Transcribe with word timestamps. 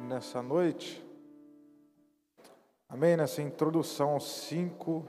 nessa 0.00 0.42
noite. 0.42 1.04
Amém? 2.88 3.16
Nessa 3.16 3.42
introdução 3.42 4.10
aos 4.10 4.24
cinco 4.24 5.04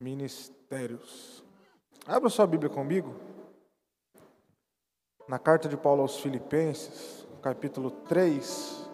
ministérios. 0.00 1.44
Abra 2.06 2.28
sua 2.28 2.46
Bíblia 2.46 2.70
comigo. 2.70 3.14
Na 5.28 5.38
carta 5.38 5.68
de 5.68 5.76
Paulo 5.76 6.02
aos 6.02 6.18
Filipenses, 6.18 7.26
capítulo 7.40 7.90
3. 7.90 8.88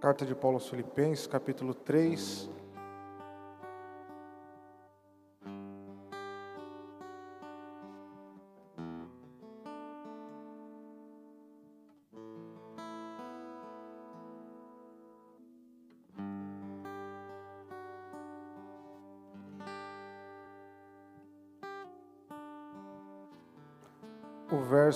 Carta 0.00 0.24
de 0.24 0.34
Paulo 0.34 0.56
aos 0.56 0.68
Filipenses, 0.68 1.26
capítulo 1.26 1.74
3. 1.74 2.48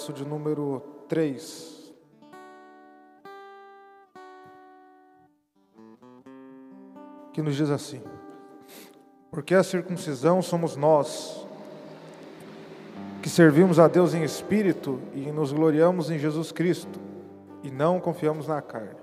Verso 0.02 0.12
de 0.12 0.24
número 0.24 0.82
3. 1.08 1.94
Que 7.32 7.40
nos 7.40 7.54
diz 7.54 7.70
assim: 7.70 8.02
Porque 9.30 9.54
a 9.54 9.62
circuncisão 9.62 10.42
somos 10.42 10.74
nós, 10.74 11.46
que 13.22 13.28
servimos 13.30 13.78
a 13.78 13.86
Deus 13.86 14.12
em 14.12 14.24
espírito 14.24 15.00
e 15.14 15.30
nos 15.30 15.52
gloriamos 15.52 16.10
em 16.10 16.18
Jesus 16.18 16.50
Cristo, 16.50 17.00
e 17.62 17.70
não 17.70 18.00
confiamos 18.00 18.48
na 18.48 18.60
carne. 18.60 19.00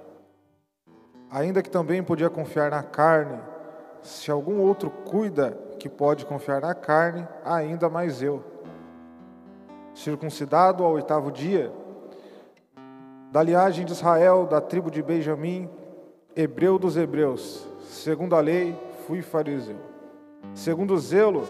Ainda 1.32 1.62
que 1.62 1.70
também 1.70 2.04
podia 2.04 2.30
confiar 2.30 2.72
na 2.72 2.84
carne, 2.84 3.40
se 4.02 4.30
algum 4.30 4.60
outro 4.60 4.90
cuida 4.90 5.58
que 5.80 5.88
pode 5.88 6.26
confiar 6.26 6.60
na 6.60 6.76
carne, 6.76 7.26
ainda 7.46 7.90
mais 7.90 8.22
eu 8.22 8.44
circuncidado 9.94 10.84
ao 10.84 10.94
oitavo 10.94 11.32
dia, 11.32 11.72
da 13.32 13.44
linhagem 13.44 13.86
de 13.86 13.92
Israel, 13.92 14.46
da 14.46 14.60
tribo 14.60 14.90
de 14.90 15.02
Benjamim, 15.04 15.70
hebreu 16.36 16.80
dos 16.80 16.98
hebreus, 16.98 17.68
segundo 17.84 18.36
a 18.36 18.40
lei, 18.40 18.76
fui 19.06 19.22
fariseu. 19.22 19.76
Segundo 20.54 20.94
o 20.94 20.98
zelo, 20.98 21.48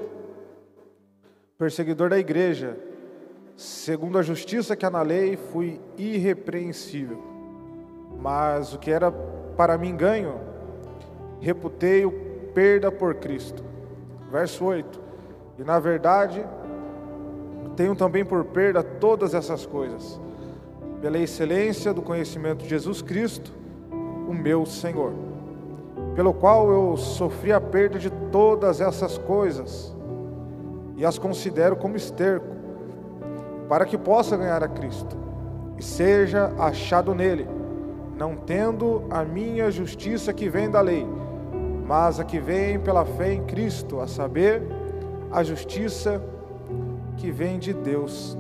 perseguidor 1.58 2.10
da 2.10 2.18
igreja, 2.18 2.78
segundo 3.56 4.18
a 4.18 4.22
justiça 4.22 4.76
que 4.76 4.86
há 4.86 4.90
na 4.90 5.02
lei, 5.02 5.38
fui 5.38 5.80
irrepreensível. 5.98 7.22
Mas 8.20 8.74
o 8.74 8.80
que 8.80 8.92
era 8.92 9.12
para 9.12 9.78
mim 9.78 9.96
ganho, 9.96 10.40
reputei-o 11.40 12.12
perda 12.54 12.92
por 12.92 13.16
Cristo. 13.16 13.64
Verso 14.32 14.66
8. 14.66 15.02
E 15.58 15.64
na 15.64 15.80
verdade, 15.80 16.46
tenho 17.80 17.96
também 17.96 18.26
por 18.26 18.44
perda 18.44 18.84
todas 18.84 19.34
essas 19.34 19.66
coisas, 19.66 20.20
pela 21.02 21.18
excelência 21.18 21.94
do 21.94 22.02
conhecimento 22.02 22.64
de 22.64 22.70
Jesus 22.70 23.02
Cristo, 23.02 23.54
o 24.28 24.34
meu 24.34 24.66
Senhor, 24.66 25.14
pelo 26.14 26.34
qual 26.34 26.70
eu 26.70 26.98
sofri 26.98 27.54
a 27.54 27.62
perda 27.62 27.98
de 27.98 28.10
todas 28.34 28.82
essas 28.82 29.18
coisas 29.18 29.96
e 30.98 31.06
as 31.06 31.18
considero 31.18 31.78
como 31.78 31.96
esterco, 31.96 32.48
para 33.70 33.86
que 33.86 33.98
possa 33.98 34.36
ganhar 34.36 34.62
a 34.62 34.68
Cristo 34.68 35.16
e 35.78 35.82
seja 35.82 36.52
achado 36.60 37.16
nele, 37.16 37.48
não 38.18 38.36
tendo 38.36 39.06
a 39.10 39.24
minha 39.24 39.72
justiça 39.72 40.34
que 40.34 40.50
vem 40.50 40.70
da 40.70 40.82
lei, 40.82 41.08
mas 41.88 42.20
a 42.20 42.26
que 42.26 42.42
vem 42.42 42.78
pela 42.78 43.06
fé 43.06 43.32
em 43.32 43.46
Cristo, 43.46 44.02
a 44.02 44.08
saber, 44.08 44.64
a 45.32 45.42
justiça 45.44 46.22
que 47.20 47.32
vem 47.32 47.60
de 47.60 47.74
Deus 47.74 48.38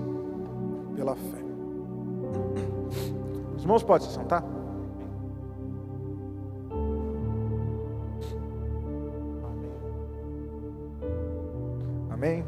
pela 0.95 1.13
fé. 1.13 1.43
Os 3.55 3.61
irmãos 3.61 3.83
podem 3.83 4.07
se 4.07 4.13
sentar? 4.13 4.43
Amém. 12.09 12.45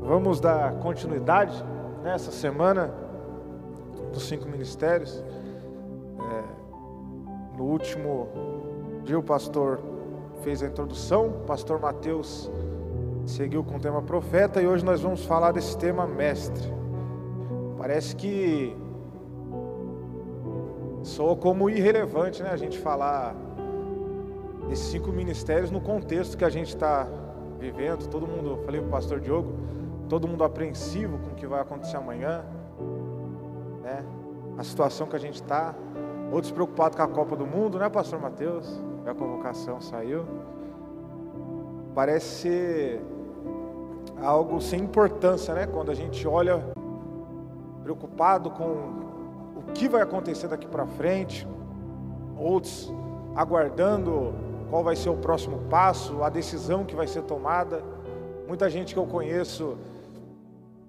Vamos 0.00 0.40
dar 0.40 0.74
continuidade 0.80 1.64
nessa 2.02 2.30
semana 2.30 2.92
dos 4.12 4.28
cinco 4.28 4.46
ministérios. 4.46 5.24
É, 6.20 7.56
no 7.56 7.64
último 7.64 8.28
dia 9.04 9.18
o 9.18 9.22
pastor 9.22 9.80
fez 10.42 10.62
a 10.62 10.66
introdução, 10.66 11.28
o 11.28 11.46
pastor 11.46 11.80
Mateus 11.80 12.50
seguiu 13.26 13.64
com 13.64 13.76
o 13.76 13.80
tema 13.80 14.00
profeta 14.00 14.62
e 14.62 14.66
hoje 14.66 14.84
nós 14.84 15.00
vamos 15.00 15.24
falar 15.24 15.52
desse 15.52 15.76
tema 15.76 16.06
mestre. 16.06 16.72
Parece 17.76 18.14
que 18.14 18.76
soa 21.02 21.36
como 21.36 21.68
irrelevante, 21.68 22.42
né? 22.42 22.50
A 22.50 22.56
gente 22.56 22.78
falar 22.78 23.34
desses 24.68 24.86
cinco 24.86 25.10
ministérios 25.10 25.70
no 25.70 25.80
contexto 25.80 26.36
que 26.36 26.44
a 26.44 26.48
gente 26.48 26.68
está 26.68 27.06
vivendo. 27.58 28.08
Todo 28.08 28.26
mundo, 28.26 28.62
falei 28.64 28.80
para 28.80 28.88
o 28.88 28.90
pastor 28.90 29.20
Diogo, 29.20 29.52
todo 30.08 30.28
mundo 30.28 30.44
apreensivo 30.44 31.18
com 31.18 31.32
o 31.32 31.34
que 31.34 31.46
vai 31.46 31.60
acontecer 31.60 31.96
amanhã, 31.96 32.44
né? 33.82 34.04
A 34.56 34.62
situação 34.62 35.06
que 35.06 35.16
a 35.16 35.20
gente 35.20 35.42
está. 35.42 35.74
Outros 36.32 36.50
preocupados 36.50 36.96
com 36.96 37.02
a 37.02 37.08
Copa 37.08 37.36
do 37.36 37.46
Mundo, 37.46 37.78
né, 37.78 37.88
Pastor 37.88 38.20
Mateus? 38.20 38.82
A 39.06 39.14
convocação 39.14 39.80
saiu. 39.80 40.24
Parece 41.94 42.26
ser 42.26 43.02
algo 44.22 44.60
sem 44.60 44.80
importância, 44.80 45.54
né? 45.54 45.66
Quando 45.66 45.90
a 45.90 45.94
gente 45.94 46.26
olha 46.26 46.62
preocupado 47.82 48.50
com 48.50 48.64
o 49.56 49.72
que 49.74 49.88
vai 49.88 50.02
acontecer 50.02 50.48
daqui 50.48 50.66
para 50.66 50.86
frente, 50.86 51.46
outros 52.36 52.92
aguardando 53.34 54.34
qual 54.68 54.82
vai 54.82 54.96
ser 54.96 55.10
o 55.10 55.16
próximo 55.16 55.58
passo, 55.70 56.22
a 56.22 56.28
decisão 56.28 56.84
que 56.84 56.96
vai 56.96 57.06
ser 57.06 57.22
tomada. 57.22 57.82
Muita 58.48 58.68
gente 58.68 58.94
que 58.94 58.98
eu 58.98 59.06
conheço 59.06 59.76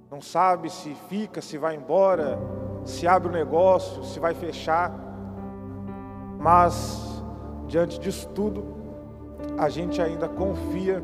não 0.09 0.21
sabe 0.21 0.69
se 0.69 0.95
fica, 1.09 1.41
se 1.41 1.57
vai 1.57 1.75
embora, 1.75 2.39
se 2.85 3.07
abre 3.07 3.29
o 3.29 3.31
negócio, 3.31 4.03
se 4.03 4.19
vai 4.19 4.33
fechar. 4.33 4.91
Mas 6.39 7.21
diante 7.67 7.99
disso 7.99 8.27
tudo, 8.29 8.63
a 9.57 9.69
gente 9.69 10.01
ainda 10.01 10.27
confia 10.27 11.03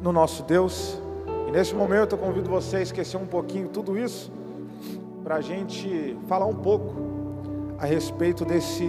no 0.00 0.12
nosso 0.12 0.42
Deus 0.44 1.02
e 1.48 1.50
nesse 1.50 1.74
momento 1.74 2.12
eu 2.14 2.18
convido 2.18 2.50
você 2.50 2.76
a 2.76 2.82
esquecer 2.82 3.16
um 3.16 3.24
pouquinho 3.24 3.70
tudo 3.70 3.96
isso, 3.96 4.30
para 5.24 5.36
a 5.36 5.40
gente 5.40 6.14
falar 6.28 6.44
um 6.44 6.54
pouco 6.54 6.94
a 7.78 7.86
respeito 7.86 8.44
desse 8.44 8.86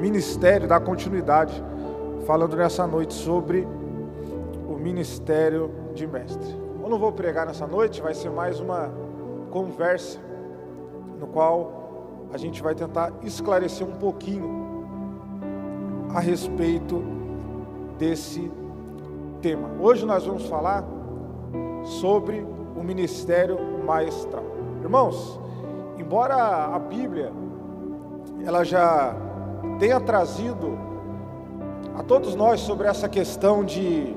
ministério, 0.00 0.66
da 0.66 0.80
continuidade, 0.80 1.62
falando 2.26 2.56
nessa 2.56 2.84
noite 2.84 3.14
sobre 3.14 3.64
o 4.68 4.74
ministério 4.74 5.70
de 5.94 6.04
mestre. 6.04 6.52
Eu 6.82 6.88
não 6.88 6.98
vou 6.98 7.12
pregar 7.12 7.46
nessa 7.46 7.64
noite, 7.64 8.02
vai 8.02 8.12
ser 8.12 8.30
mais 8.30 8.58
uma 8.58 8.90
conversa, 9.52 10.18
no 11.20 11.28
qual 11.28 12.26
a 12.32 12.38
gente 12.38 12.60
vai 12.60 12.74
tentar 12.74 13.12
esclarecer 13.22 13.86
um 13.86 13.92
pouquinho 13.92 14.84
a 16.12 16.18
respeito 16.18 17.04
desse 17.96 18.50
tema. 19.40 19.70
Hoje 19.80 20.04
nós 20.04 20.26
vamos 20.26 20.46
falar 20.46 20.98
sobre 21.84 22.46
o 22.76 22.82
ministério 22.82 23.58
maestral. 23.84 24.44
Irmãos, 24.82 25.38
embora 25.98 26.36
a 26.74 26.78
Bíblia 26.78 27.32
ela 28.44 28.64
já 28.64 29.14
tenha 29.78 30.00
trazido 30.00 30.78
a 31.96 32.02
todos 32.02 32.34
nós 32.34 32.60
sobre 32.60 32.86
essa 32.86 33.08
questão 33.08 33.64
de 33.64 34.14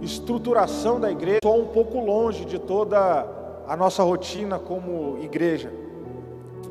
estruturação 0.00 1.00
da 1.00 1.10
igreja, 1.10 1.40
só 1.42 1.56
um 1.56 1.66
pouco 1.66 1.98
longe 1.98 2.44
de 2.44 2.58
toda 2.58 3.26
a 3.66 3.76
nossa 3.76 4.02
rotina 4.02 4.58
como 4.58 5.18
igreja. 5.20 5.72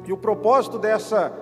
E 0.06 0.13
o 0.13 0.18
propósito 0.18 0.80
dessa 0.80 1.34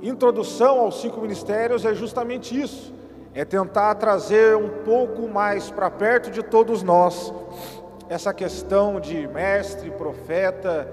introdução 0.00 0.80
aos 0.80 1.00
cinco 1.00 1.20
ministérios 1.20 1.84
é 1.84 1.92
justamente 1.94 2.58
isso: 2.58 2.94
é 3.34 3.44
tentar 3.44 3.94
trazer 3.96 4.56
um 4.56 4.84
pouco 4.84 5.28
mais 5.28 5.70
para 5.70 5.90
perto 5.90 6.30
de 6.30 6.42
todos 6.42 6.82
nós 6.82 7.32
essa 8.10 8.34
questão 8.34 8.98
de 8.98 9.28
mestre, 9.28 9.88
profeta, 9.92 10.92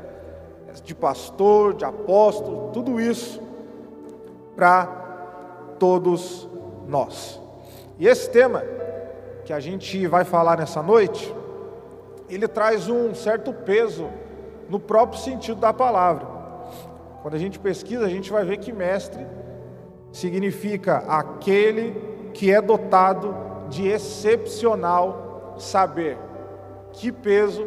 de 0.84 0.94
pastor, 0.94 1.74
de 1.74 1.84
apóstolo, 1.84 2.70
tudo 2.72 3.02
isso 3.02 3.42
para 4.56 4.86
todos 5.80 6.48
nós. 6.88 7.42
E 7.98 8.08
esse 8.08 8.30
tema 8.30 8.64
que 9.44 9.52
a 9.52 9.60
gente 9.60 10.06
vai 10.06 10.24
falar 10.24 10.60
nessa 10.60 10.84
noite 10.84 11.36
ele 12.30 12.48
traz 12.48 12.88
um 12.88 13.16
certo 13.16 13.52
peso 13.52 14.10
no 14.70 14.80
próprio 14.80 15.20
sentido 15.20 15.60
da 15.60 15.74
palavra. 15.74 16.28
Quando 17.24 17.34
a 17.34 17.40
gente 17.40 17.58
pesquisa, 17.58 18.06
a 18.06 18.10
gente 18.10 18.32
vai 18.32 18.44
ver 18.44 18.58
que 18.58 18.72
mestre 18.72 19.26
significa 20.12 20.98
aquele 21.08 22.30
que 22.34 22.52
é 22.52 22.62
dotado 22.62 23.36
de 23.70 23.88
excepcional 23.88 25.56
saber. 25.58 26.18
Que 26.98 27.12
peso 27.12 27.64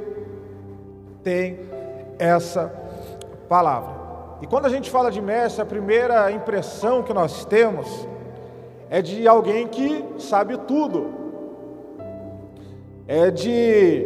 tem 1.23 1.61
essa 2.19 2.67
palavra? 3.49 3.95
E 4.43 4.47
quando 4.47 4.67
a 4.67 4.69
gente 4.69 4.91
fala 4.91 5.09
de 5.09 5.23
mestre, 5.23 5.63
a 5.63 5.65
primeira 5.65 6.33
impressão 6.33 7.01
que 7.05 7.13
nós 7.13 7.45
temos 7.45 8.09
é 8.91 9.01
de 9.01 9.29
alguém 9.29 9.69
que 9.69 10.05
sabe 10.19 10.59
tudo, 10.59 11.11
é 13.07 13.31
de 13.31 14.05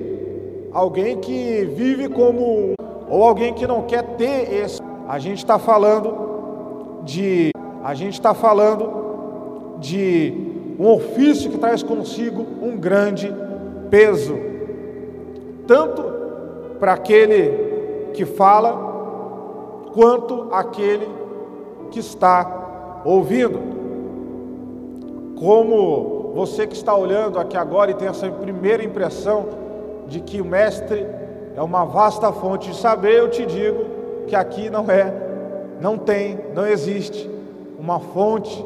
alguém 0.70 1.18
que 1.18 1.64
vive 1.74 2.10
como, 2.10 2.74
ou 3.08 3.24
alguém 3.24 3.54
que 3.54 3.66
não 3.66 3.86
quer 3.86 4.02
ter 4.18 4.52
esse. 4.52 4.78
A 5.08 5.18
gente 5.18 5.38
está 5.38 5.58
falando 5.58 7.00
de, 7.02 7.50
a 7.82 7.94
gente 7.94 8.12
está 8.12 8.34
falando 8.34 9.78
de 9.80 10.34
um 10.78 10.86
ofício 10.86 11.50
que 11.50 11.56
traz 11.56 11.82
consigo 11.82 12.44
um 12.60 12.76
grande 12.76 13.34
peso, 13.88 14.52
tanto 15.66 16.02
para 16.78 16.93
aquele 16.93 18.11
que 18.12 18.25
fala, 18.25 18.72
quanto 19.93 20.49
aquele 20.52 21.08
que 21.90 22.00
está 22.00 23.02
ouvindo. 23.05 23.75
Como 25.38 26.32
você 26.34 26.66
que 26.66 26.75
está 26.75 26.94
olhando 26.96 27.38
aqui 27.38 27.56
agora 27.56 27.90
e 27.90 27.94
tem 27.94 28.08
essa 28.08 28.28
primeira 28.31 28.84
impressão 28.84 29.46
de 30.08 30.20
que 30.20 30.40
o 30.40 30.44
Mestre 30.44 31.06
é 31.56 31.62
uma 31.62 31.84
vasta 31.84 32.32
fonte 32.32 32.70
de 32.70 32.76
saber, 32.76 33.19
eu 33.19 33.31
te 33.31 33.46
digo 33.46 33.84
que 34.26 34.34
aqui 34.34 34.69
não 34.69 34.90
é, 34.90 35.12
não 35.81 35.96
tem, 35.96 36.38
não 36.55 36.67
existe 36.67 37.31
uma 37.78 38.00
fonte 38.00 38.64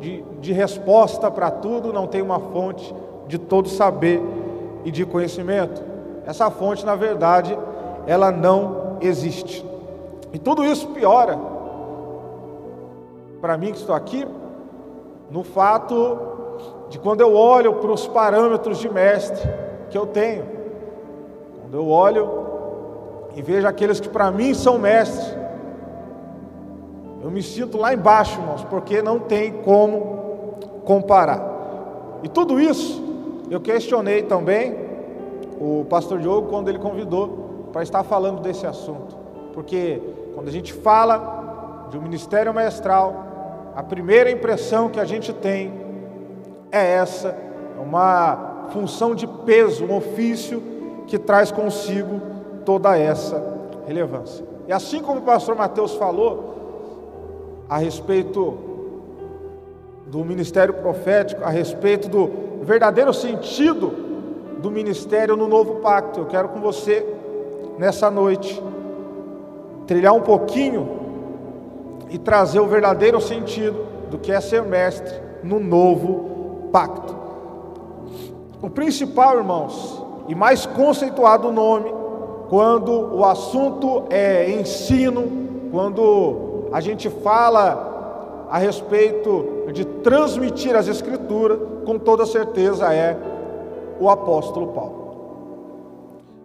de, 0.00 0.22
de 0.40 0.52
resposta 0.52 1.30
para 1.30 1.50
tudo, 1.50 1.92
não 1.92 2.06
tem 2.06 2.22
uma 2.22 2.38
fonte 2.38 2.94
de 3.26 3.38
todo 3.38 3.68
saber 3.68 4.22
e 4.84 4.90
de 4.90 5.04
conhecimento. 5.04 5.82
Essa 6.28 6.50
fonte, 6.50 6.84
na 6.84 6.94
verdade, 6.94 7.58
ela 8.06 8.30
não 8.30 8.98
existe. 9.00 9.64
E 10.30 10.38
tudo 10.38 10.62
isso 10.62 10.88
piora, 10.88 11.38
para 13.40 13.56
mim 13.56 13.72
que 13.72 13.78
estou 13.78 13.94
aqui, 13.94 14.28
no 15.30 15.42
fato 15.42 16.18
de 16.90 16.98
quando 16.98 17.22
eu 17.22 17.34
olho 17.34 17.76
para 17.76 17.90
os 17.90 18.06
parâmetros 18.06 18.76
de 18.76 18.90
mestre 18.90 19.48
que 19.88 19.96
eu 19.96 20.06
tenho, 20.06 20.44
quando 21.62 21.78
eu 21.78 21.88
olho 21.88 22.46
e 23.34 23.40
vejo 23.40 23.66
aqueles 23.66 23.98
que 23.98 24.08
para 24.10 24.30
mim 24.30 24.52
são 24.52 24.78
mestres, 24.78 25.34
eu 27.22 27.30
me 27.30 27.42
sinto 27.42 27.78
lá 27.78 27.94
embaixo, 27.94 28.38
irmãos, 28.38 28.62
porque 28.64 29.00
não 29.00 29.18
tem 29.18 29.62
como 29.62 30.58
comparar. 30.84 31.42
E 32.22 32.28
tudo 32.28 32.60
isso 32.60 33.02
eu 33.50 33.62
questionei 33.62 34.24
também 34.24 34.87
o 35.60 35.84
pastor 35.88 36.20
Diogo 36.20 36.48
quando 36.48 36.68
ele 36.68 36.78
convidou 36.78 37.68
para 37.72 37.82
estar 37.82 38.02
falando 38.02 38.40
desse 38.40 38.66
assunto. 38.66 39.16
Porque 39.52 40.00
quando 40.34 40.48
a 40.48 40.52
gente 40.52 40.72
fala 40.72 41.86
de 41.90 41.98
um 41.98 42.02
ministério 42.02 42.52
mestral, 42.54 43.72
a 43.74 43.82
primeira 43.82 44.30
impressão 44.30 44.88
que 44.88 45.00
a 45.00 45.04
gente 45.04 45.32
tem 45.32 45.72
é 46.70 46.94
essa, 46.94 47.28
é 47.28 47.80
uma 47.80 48.66
função 48.70 49.14
de 49.14 49.26
peso, 49.26 49.84
um 49.84 49.96
ofício 49.96 50.62
que 51.06 51.18
traz 51.18 51.50
consigo 51.50 52.20
toda 52.64 52.96
essa 52.96 53.42
relevância. 53.86 54.44
E 54.66 54.72
assim 54.72 55.00
como 55.00 55.20
o 55.20 55.24
pastor 55.24 55.56
Mateus 55.56 55.94
falou, 55.94 56.56
a 57.68 57.78
respeito 57.78 58.58
do 60.06 60.24
ministério 60.24 60.74
profético, 60.74 61.44
a 61.44 61.50
respeito 61.50 62.08
do 62.08 62.30
verdadeiro 62.62 63.12
sentido 63.12 64.07
do 64.58 64.70
ministério 64.70 65.36
no 65.36 65.46
novo 65.46 65.76
pacto. 65.76 66.20
Eu 66.20 66.26
quero 66.26 66.48
com 66.48 66.60
você, 66.60 67.06
nessa 67.78 68.10
noite, 68.10 68.62
trilhar 69.86 70.12
um 70.12 70.20
pouquinho 70.20 70.98
e 72.10 72.18
trazer 72.18 72.60
o 72.60 72.66
verdadeiro 72.66 73.20
sentido 73.20 73.86
do 74.10 74.18
que 74.18 74.32
é 74.32 74.40
ser 74.40 74.62
mestre 74.62 75.14
no 75.42 75.60
novo 75.60 76.68
pacto. 76.72 77.16
O 78.60 78.68
principal, 78.68 79.38
irmãos, 79.38 80.02
e 80.26 80.34
mais 80.34 80.66
conceituado 80.66 81.52
nome, 81.52 81.92
quando 82.48 82.92
o 82.92 83.24
assunto 83.24 84.04
é 84.10 84.50
ensino, 84.50 85.70
quando 85.70 86.68
a 86.72 86.80
gente 86.80 87.08
fala 87.08 88.46
a 88.50 88.58
respeito 88.58 89.68
de 89.72 89.84
transmitir 89.84 90.74
as 90.74 90.88
Escrituras, 90.88 91.58
com 91.84 91.98
toda 91.98 92.24
certeza 92.26 92.92
é 92.92 93.16
o 94.00 94.08
apóstolo 94.08 94.68
Paulo. 94.68 95.08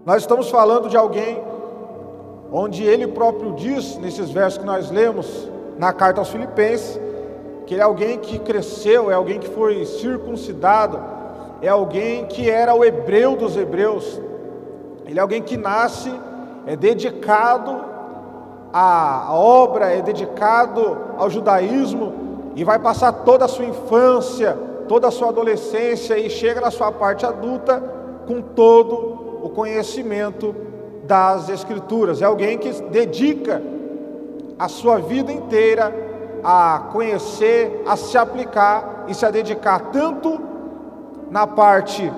Nós 0.05 0.21
estamos 0.21 0.49
falando 0.49 0.89
de 0.89 0.97
alguém 0.97 1.41
onde 2.51 2.83
ele 2.83 3.07
próprio 3.07 3.53
diz, 3.53 3.97
nesses 3.97 4.29
versos 4.29 4.59
que 4.59 4.65
nós 4.65 4.91
lemos 4.91 5.49
na 5.77 5.91
carta 5.91 6.21
aos 6.21 6.29
Filipenses, 6.29 6.99
que 7.65 7.73
ele 7.73 7.81
é 7.81 7.85
alguém 7.85 8.19
que 8.19 8.37
cresceu, 8.37 9.09
é 9.09 9.13
alguém 9.13 9.39
que 9.39 9.49
foi 9.49 9.85
circuncidado, 9.85 10.99
é 11.61 11.69
alguém 11.69 12.25
que 12.25 12.49
era 12.49 12.75
o 12.75 12.83
hebreu 12.83 13.35
dos 13.35 13.55
hebreus, 13.55 14.21
ele 15.05 15.17
é 15.17 15.21
alguém 15.21 15.41
que 15.41 15.57
nasce, 15.57 16.13
é 16.67 16.75
dedicado 16.75 17.93
a 18.73 19.27
obra 19.31 19.91
é 19.91 20.01
dedicado 20.01 20.97
ao 21.15 21.29
judaísmo 21.29 22.51
e 22.55 22.63
vai 22.63 22.79
passar 22.79 23.11
toda 23.11 23.45
a 23.45 23.47
sua 23.47 23.65
infância, 23.65 24.57
toda 24.87 25.07
a 25.07 25.11
sua 25.11 25.29
adolescência 25.29 26.17
e 26.17 26.29
chega 26.29 26.61
na 26.61 26.71
sua 26.71 26.91
parte 26.91 27.25
adulta 27.25 27.81
com 28.27 28.41
todo 28.41 29.41
o 29.43 29.49
conhecimento 29.49 30.55
das 31.03 31.49
escrituras. 31.49 32.21
É 32.21 32.25
alguém 32.25 32.57
que 32.57 32.71
dedica 32.83 33.61
a 34.57 34.67
sua 34.67 34.99
vida 34.99 35.31
inteira 35.31 35.93
a 36.43 36.89
conhecer, 36.91 37.83
a 37.85 37.95
se 37.95 38.17
aplicar 38.17 39.05
e 39.07 39.13
se 39.13 39.25
a 39.25 39.31
dedicar 39.31 39.91
tanto 39.91 40.39
na 41.29 41.47
parte 41.47 42.11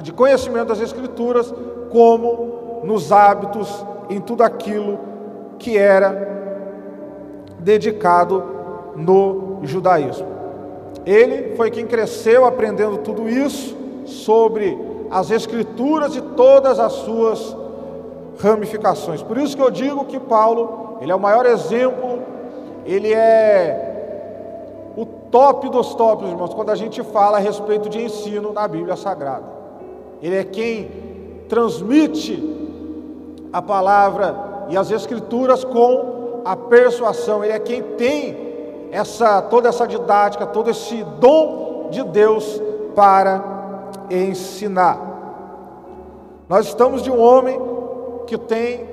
de 0.00 0.12
conhecimento 0.12 0.68
das 0.68 0.80
escrituras 0.80 1.52
como 1.90 2.80
nos 2.84 3.12
hábitos, 3.12 3.84
em 4.08 4.20
tudo 4.20 4.42
aquilo 4.42 4.98
que 5.58 5.78
era 5.78 6.32
dedicado 7.58 8.42
no 8.96 9.60
judaísmo. 9.62 10.41
Ele 11.04 11.56
foi 11.56 11.70
quem 11.70 11.86
cresceu 11.86 12.44
aprendendo 12.44 12.98
tudo 12.98 13.28
isso 13.28 13.76
sobre 14.06 14.78
as 15.10 15.30
escrituras 15.30 16.16
e 16.16 16.20
todas 16.20 16.78
as 16.78 16.92
suas 16.92 17.56
ramificações. 18.38 19.22
Por 19.22 19.36
isso 19.36 19.56
que 19.56 19.62
eu 19.62 19.70
digo 19.70 20.04
que 20.04 20.18
Paulo, 20.18 20.98
ele 21.00 21.12
é 21.12 21.14
o 21.14 21.20
maior 21.20 21.44
exemplo, 21.46 22.22
ele 22.86 23.12
é 23.12 23.90
o 24.96 25.04
top 25.04 25.68
dos 25.68 25.94
tops, 25.94 26.28
irmãos, 26.28 26.54
quando 26.54 26.70
a 26.70 26.74
gente 26.74 27.02
fala 27.02 27.38
a 27.38 27.40
respeito 27.40 27.88
de 27.88 28.02
ensino 28.02 28.52
na 28.52 28.66
Bíblia 28.66 28.96
Sagrada. 28.96 29.44
Ele 30.22 30.36
é 30.36 30.44
quem 30.44 30.90
transmite 31.48 32.42
a 33.52 33.60
palavra 33.60 34.34
e 34.68 34.76
as 34.76 34.90
escrituras 34.90 35.64
com 35.64 36.42
a 36.44 36.56
persuasão. 36.56 37.44
Ele 37.44 37.52
é 37.52 37.58
quem 37.58 37.82
tem 37.82 38.51
essa 38.92 39.40
toda 39.40 39.70
essa 39.70 39.88
didática, 39.88 40.46
todo 40.46 40.68
esse 40.68 41.02
dom 41.18 41.88
de 41.90 42.04
Deus 42.04 42.60
para 42.94 43.42
ensinar. 44.10 45.00
Nós 46.46 46.66
estamos 46.66 47.02
de 47.02 47.10
um 47.10 47.18
homem 47.18 47.58
que 48.26 48.36
tem 48.36 48.92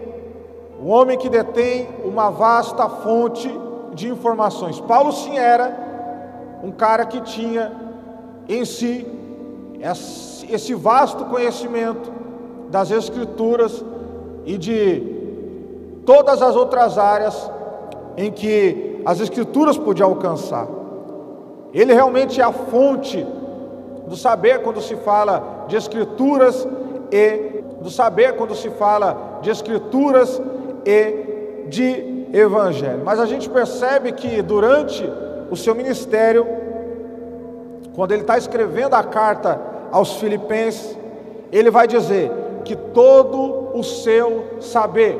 um 0.81 0.89
homem 0.89 1.17
que 1.17 1.27
detém 1.27 1.89
uma 2.05 2.29
vasta 2.29 2.87
fonte 2.87 3.53
de 3.93 4.07
informações. 4.07 4.79
Paulo 4.79 5.11
sim 5.11 5.37
era 5.37 5.77
um 6.63 6.71
cara 6.71 7.05
que 7.05 7.19
tinha 7.19 7.73
em 8.47 8.63
si 8.63 9.05
esse 10.49 10.73
vasto 10.73 11.25
conhecimento 11.25 12.09
das 12.69 12.89
escrituras 12.89 13.83
e 14.45 14.57
de 14.57 16.01
todas 16.05 16.41
as 16.41 16.55
outras 16.55 16.97
áreas 16.97 17.51
em 18.15 18.31
que 18.31 18.88
as 19.05 19.19
Escrituras 19.19 19.77
podiam 19.77 20.09
alcançar. 20.09 20.67
Ele 21.73 21.93
realmente 21.93 22.41
é 22.41 22.43
a 22.43 22.51
fonte 22.51 23.25
do 24.07 24.15
saber 24.17 24.61
quando 24.61 24.81
se 24.81 24.95
fala 24.95 25.65
de 25.67 25.75
Escrituras 25.75 26.67
e 27.11 27.63
do 27.81 27.89
saber 27.89 28.35
quando 28.35 28.55
se 28.55 28.69
fala 28.71 29.39
de 29.41 29.49
Escrituras 29.49 30.41
e 30.85 31.65
de 31.69 32.27
Evangelho. 32.33 33.01
Mas 33.03 33.19
a 33.19 33.25
gente 33.25 33.49
percebe 33.49 34.11
que 34.11 34.41
durante 34.41 35.07
o 35.49 35.55
seu 35.55 35.73
ministério, 35.75 36.45
quando 37.95 38.11
ele 38.11 38.21
está 38.21 38.37
escrevendo 38.37 38.95
a 38.95 39.03
carta 39.03 39.59
aos 39.91 40.15
Filipenses, 40.15 40.97
ele 41.51 41.71
vai 41.71 41.87
dizer 41.87 42.31
que 42.63 42.75
todo 42.75 43.69
o 43.73 43.83
seu 43.83 44.57
saber, 44.59 45.19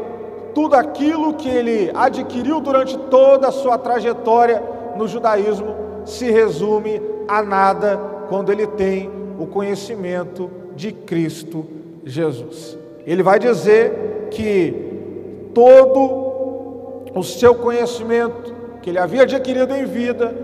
tudo 0.60 0.76
aquilo 0.76 1.36
que 1.36 1.48
ele 1.48 1.90
adquiriu 1.96 2.60
durante 2.60 2.98
toda 2.98 3.48
a 3.48 3.52
sua 3.52 3.78
trajetória 3.78 4.62
no 4.98 5.08
judaísmo, 5.08 5.74
se 6.04 6.30
resume 6.30 7.02
a 7.30 7.42
nada 7.42 7.98
quando 8.28 8.52
ele 8.52 8.68
tem 8.68 9.10
o 9.40 9.48
conhecimento 9.48 10.52
de 10.76 10.92
Cristo 10.92 11.66
Jesus. 12.04 12.78
Ele 13.08 13.24
vai 13.24 13.40
dizer 13.40 14.28
que 14.32 14.74
todo 15.54 17.14
o 17.16 17.24
seu 17.24 17.56
conhecimento 17.56 18.54
que 18.82 18.90
ele 18.90 19.00
havia 19.00 19.22
adquirido 19.22 19.74
em 19.74 19.86
vida, 19.86 20.36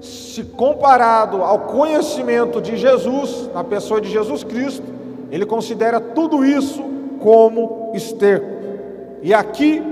se 0.00 0.42
comparado 0.42 1.40
ao 1.40 1.60
conhecimento 1.60 2.60
de 2.60 2.76
Jesus, 2.76 3.48
na 3.54 3.62
pessoa 3.62 4.00
de 4.00 4.10
Jesus 4.10 4.42
Cristo, 4.42 4.92
ele 5.30 5.46
considera 5.46 6.00
tudo 6.00 6.44
isso 6.44 6.82
como 7.20 7.92
esterco. 7.94 8.53
E 9.24 9.32
aqui 9.32 9.82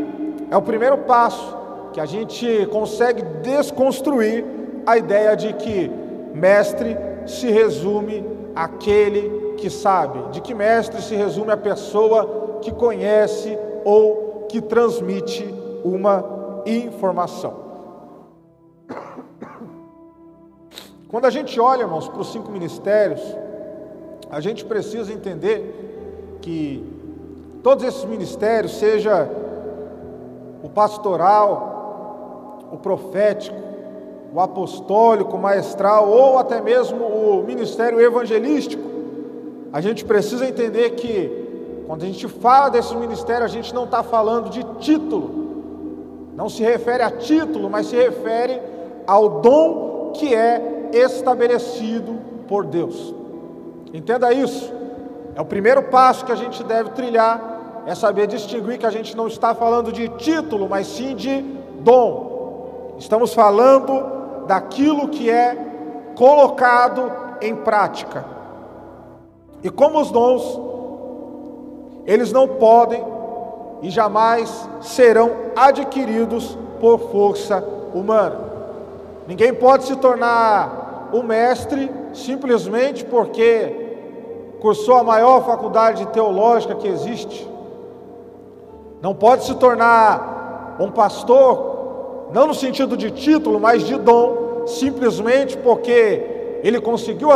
é 0.50 0.56
o 0.58 0.60
primeiro 0.60 0.98
passo 0.98 1.56
que 1.94 1.98
a 1.98 2.04
gente 2.04 2.66
consegue 2.66 3.22
desconstruir 3.42 4.44
a 4.84 4.98
ideia 4.98 5.34
de 5.34 5.54
que 5.54 5.90
mestre 6.34 6.94
se 7.26 7.50
resume 7.50 8.22
aquele 8.54 9.54
que 9.56 9.70
sabe, 9.70 10.32
de 10.32 10.42
que 10.42 10.52
mestre 10.52 11.00
se 11.00 11.14
resume 11.14 11.50
a 11.50 11.56
pessoa 11.56 12.58
que 12.60 12.70
conhece 12.70 13.58
ou 13.86 14.44
que 14.50 14.60
transmite 14.60 15.42
uma 15.82 16.62
informação. 16.66 17.54
Quando 21.08 21.24
a 21.24 21.30
gente 21.30 21.58
olha, 21.58 21.84
irmãos, 21.84 22.06
para 22.06 22.20
os 22.20 22.30
cinco 22.30 22.50
ministérios, 22.50 23.22
a 24.28 24.40
gente 24.40 24.62
precisa 24.62 25.10
entender 25.10 26.38
que 26.42 26.91
todos 27.62 27.84
esses 27.84 28.04
ministérios, 28.04 28.78
seja 28.78 29.28
o 30.62 30.68
pastoral, 30.68 32.68
o 32.72 32.76
profético, 32.76 33.56
o 34.34 34.40
apostólico, 34.40 35.36
o 35.36 35.40
maestral 35.40 36.08
ou 36.08 36.38
até 36.38 36.60
mesmo 36.60 37.04
o 37.04 37.44
ministério 37.46 38.00
evangelístico, 38.00 38.82
a 39.72 39.80
gente 39.80 40.04
precisa 40.04 40.46
entender 40.46 40.90
que 40.90 41.84
quando 41.86 42.02
a 42.02 42.06
gente 42.06 42.26
fala 42.28 42.70
desse 42.70 42.94
ministério, 42.96 43.44
a 43.44 43.48
gente 43.48 43.74
não 43.74 43.84
está 43.84 44.02
falando 44.02 44.48
de 44.48 44.62
título, 44.78 45.42
não 46.34 46.48
se 46.48 46.62
refere 46.62 47.02
a 47.02 47.10
título, 47.10 47.68
mas 47.68 47.86
se 47.86 47.96
refere 47.96 48.60
ao 49.06 49.40
dom 49.40 50.12
que 50.14 50.34
é 50.34 50.90
estabelecido 50.92 52.18
por 52.48 52.64
Deus. 52.64 53.14
Entenda 53.92 54.32
isso. 54.32 54.72
É 55.34 55.40
o 55.40 55.44
primeiro 55.44 55.82
passo 55.84 56.24
que 56.24 56.32
a 56.32 56.36
gente 56.36 56.62
deve 56.64 56.90
trilhar, 56.90 57.51
é 57.86 57.94
saber 57.94 58.26
distinguir 58.26 58.78
que 58.78 58.86
a 58.86 58.90
gente 58.90 59.16
não 59.16 59.26
está 59.26 59.54
falando 59.54 59.92
de 59.92 60.08
título, 60.08 60.68
mas 60.68 60.86
sim 60.86 61.14
de 61.14 61.42
dom. 61.80 62.94
Estamos 62.98 63.34
falando 63.34 64.46
daquilo 64.46 65.08
que 65.08 65.30
é 65.30 65.56
colocado 66.14 67.10
em 67.40 67.54
prática. 67.56 68.24
E 69.62 69.70
como 69.70 70.00
os 70.00 70.10
dons, 70.10 70.60
eles 72.06 72.32
não 72.32 72.48
podem 72.48 73.04
e 73.82 73.90
jamais 73.90 74.68
serão 74.80 75.30
adquiridos 75.56 76.56
por 76.80 76.98
força 77.10 77.62
humana. 77.92 78.38
Ninguém 79.26 79.52
pode 79.54 79.84
se 79.84 79.96
tornar 79.96 81.10
o 81.12 81.22
mestre 81.22 81.90
simplesmente 82.12 83.04
porque 83.04 84.56
cursou 84.60 84.96
a 84.96 85.04
maior 85.04 85.44
faculdade 85.44 86.06
teológica 86.06 86.74
que 86.74 86.88
existe. 86.88 87.51
Não 89.02 89.12
pode 89.12 89.44
se 89.44 89.56
tornar 89.56 90.76
um 90.78 90.88
pastor, 90.88 92.28
não 92.32 92.46
no 92.46 92.54
sentido 92.54 92.96
de 92.96 93.10
título, 93.10 93.58
mas 93.58 93.82
de 93.82 93.98
dom, 93.98 94.62
simplesmente 94.64 95.56
porque 95.56 96.60
ele 96.62 96.80
conseguiu 96.80 97.30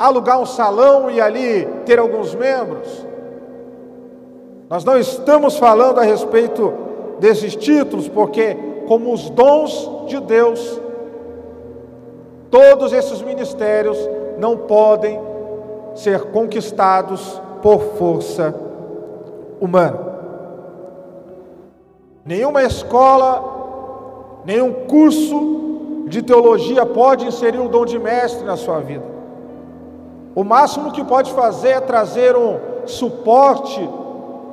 alugar 0.00 0.40
um 0.40 0.46
salão 0.46 1.08
e 1.08 1.20
ali 1.20 1.64
ter 1.86 2.00
alguns 2.00 2.34
membros. 2.34 3.06
Nós 4.68 4.84
não 4.84 4.98
estamos 4.98 5.56
falando 5.56 6.00
a 6.00 6.02
respeito 6.02 6.72
desses 7.20 7.54
títulos, 7.54 8.08
porque, 8.08 8.56
como 8.88 9.12
os 9.12 9.30
dons 9.30 9.88
de 10.08 10.18
Deus, 10.18 10.80
todos 12.50 12.92
esses 12.92 13.22
ministérios 13.22 13.96
não 14.38 14.56
podem 14.56 15.20
ser 15.94 16.32
conquistados 16.32 17.40
por 17.62 17.80
força 17.96 18.52
humana. 19.60 20.09
Nenhuma 22.30 22.62
escola, 22.62 24.42
nenhum 24.44 24.72
curso 24.86 26.04
de 26.06 26.22
teologia 26.22 26.86
pode 26.86 27.26
inserir 27.26 27.58
o 27.58 27.68
dom 27.68 27.84
de 27.84 27.98
mestre 27.98 28.44
na 28.44 28.56
sua 28.56 28.78
vida. 28.78 29.02
O 30.32 30.44
máximo 30.44 30.92
que 30.92 31.02
pode 31.02 31.32
fazer 31.32 31.70
é 31.70 31.80
trazer 31.80 32.36
um 32.36 32.86
suporte 32.86 33.80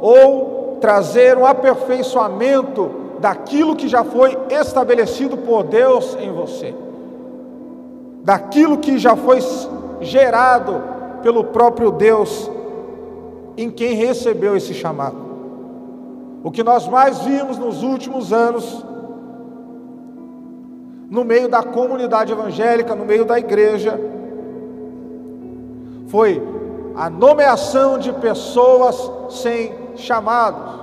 ou 0.01 0.79
trazer 0.81 1.37
um 1.37 1.45
aperfeiçoamento 1.45 2.89
daquilo 3.19 3.75
que 3.75 3.87
já 3.87 4.03
foi 4.03 4.35
estabelecido 4.49 5.37
por 5.37 5.61
Deus 5.61 6.17
em 6.19 6.31
você, 6.31 6.73
daquilo 8.23 8.79
que 8.79 8.97
já 8.97 9.15
foi 9.15 9.37
gerado 10.01 10.81
pelo 11.21 11.43
próprio 11.43 11.91
Deus 11.91 12.49
em 13.55 13.69
quem 13.69 13.93
recebeu 13.93 14.57
esse 14.57 14.73
chamado. 14.73 15.26
O 16.47 16.51
que 16.51 16.63
nós 16.63 16.87
mais 16.87 17.19
vimos 17.23 17.57
nos 17.57 17.83
últimos 17.83 18.31
anos, 18.31 18.81
no 21.09 21.25
meio 21.25 21.49
da 21.49 21.61
comunidade 21.61 22.31
evangélica, 22.31 22.95
no 22.95 23.03
meio 23.03 23.25
da 23.25 23.37
igreja, 23.37 23.99
foi 26.07 26.41
a 26.95 27.09
nomeação 27.09 27.99
de 27.99 28.13
pessoas 28.13 29.11
sem 29.29 29.75
chamados, 29.97 30.73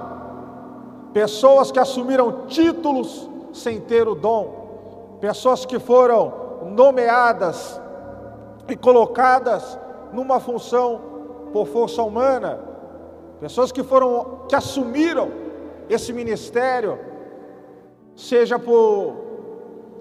pessoas 1.14 1.72
que 1.72 1.78
assumiram 1.78 2.44
títulos 2.46 3.26
sem 3.50 3.80
ter 3.80 4.06
o 4.06 4.14
dom, 4.14 5.16
pessoas 5.18 5.64
que 5.64 5.78
foram 5.78 6.30
nomeadas 6.72 7.80
e 8.68 8.76
colocadas 8.76 9.78
numa 10.12 10.38
função 10.38 11.00
por 11.54 11.66
força 11.66 12.02
humana, 12.02 12.60
pessoas 13.40 13.72
que 13.72 13.82
foram 13.82 14.44
que 14.46 14.54
assumiram 14.54 15.43
esse 15.88 16.12
ministério, 16.12 16.98
seja 18.14 18.58
por 18.58 19.14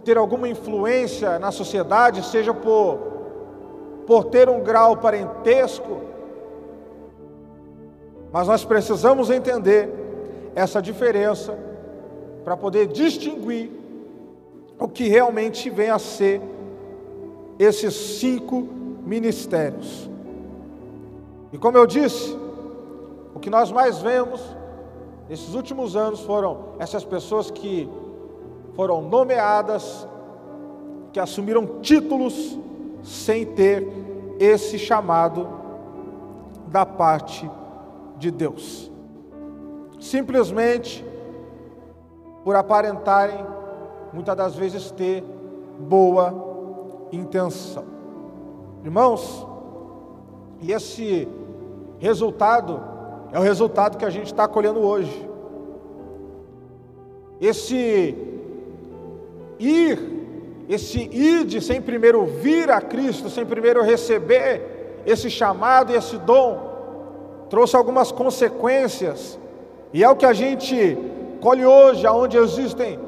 ter 0.04 0.18
alguma 0.18 0.48
influência 0.48 1.40
na 1.40 1.52
sociedade, 1.52 2.26
seja 2.26 2.54
por 2.54 3.14
por 4.06 4.26
ter 4.26 4.50
um 4.50 4.62
grau 4.62 4.98
parentesco, 4.98 6.02
mas 8.32 8.48
nós 8.48 8.66
precisamos 8.66 9.30
entender 9.30 9.90
essa 10.56 10.82
diferença 10.82 11.58
para 12.44 12.58
poder 12.58 12.88
distinguir 12.88 13.72
o 14.80 14.88
que 14.88 15.08
realmente 15.08 15.70
vem 15.70 15.90
a 15.90 16.00
ser 16.00 16.42
esses 17.58 17.94
cinco 17.94 18.68
ministérios. 19.06 20.10
E 21.52 21.58
como 21.58 21.78
eu 21.78 21.86
disse, 21.86 22.36
o 23.34 23.40
que 23.40 23.50
nós 23.50 23.72
mais 23.72 24.00
vemos 24.00 24.42
nesses 25.30 25.54
últimos 25.54 25.96
anos 25.96 26.22
foram 26.22 26.74
essas 26.80 27.04
pessoas 27.04 27.50
que 27.50 27.90
foram 28.76 29.02
nomeadas, 29.02 30.08
que 31.12 31.20
assumiram 31.20 31.80
títulos 31.82 32.58
sem 33.04 33.46
ter 33.46 33.88
esse 34.40 34.80
chamado 34.80 35.48
da 36.68 36.86
parte 36.86 37.50
de 38.18 38.32
Deus. 38.32 38.92
Simplesmente 40.00 41.06
por 42.44 42.56
aparentarem, 42.56 43.46
muitas 44.12 44.36
das 44.36 44.56
vezes, 44.56 44.92
ter 44.92 45.24
boa 45.80 47.08
intenção. 47.12 47.86
Irmãos, 48.84 49.48
e 50.60 50.72
esse 50.72 51.28
resultado 52.00 52.93
é 53.34 53.40
o 53.40 53.42
resultado 53.42 53.98
que 53.98 54.06
a 54.06 54.12
gente 54.12 54.28
está 54.28 54.48
colhendo 54.48 54.80
hoje. 54.80 55.28
Esse 57.42 58.16
ir, 59.58 60.00
esse 60.70 61.00
ide 61.12 61.60
sem 61.60 61.82
primeiro 61.82 62.24
vir 62.28 62.70
a 62.70 62.80
Cristo, 62.80 63.32
sem 63.32 63.44
primeiro 63.44 63.82
receber 63.82 65.02
esse 65.04 65.32
chamado 65.32 65.92
e 65.92 65.96
esse 65.96 66.16
dom, 66.20 67.48
trouxe 67.50 67.76
algumas 67.76 68.12
consequências, 68.12 69.40
e 69.92 70.04
é 70.04 70.10
o 70.10 70.16
que 70.16 70.28
a 70.28 70.34
gente 70.34 70.96
colhe 71.42 71.66
hoje, 71.66 72.06
aonde 72.06 72.38
existem 72.38 73.00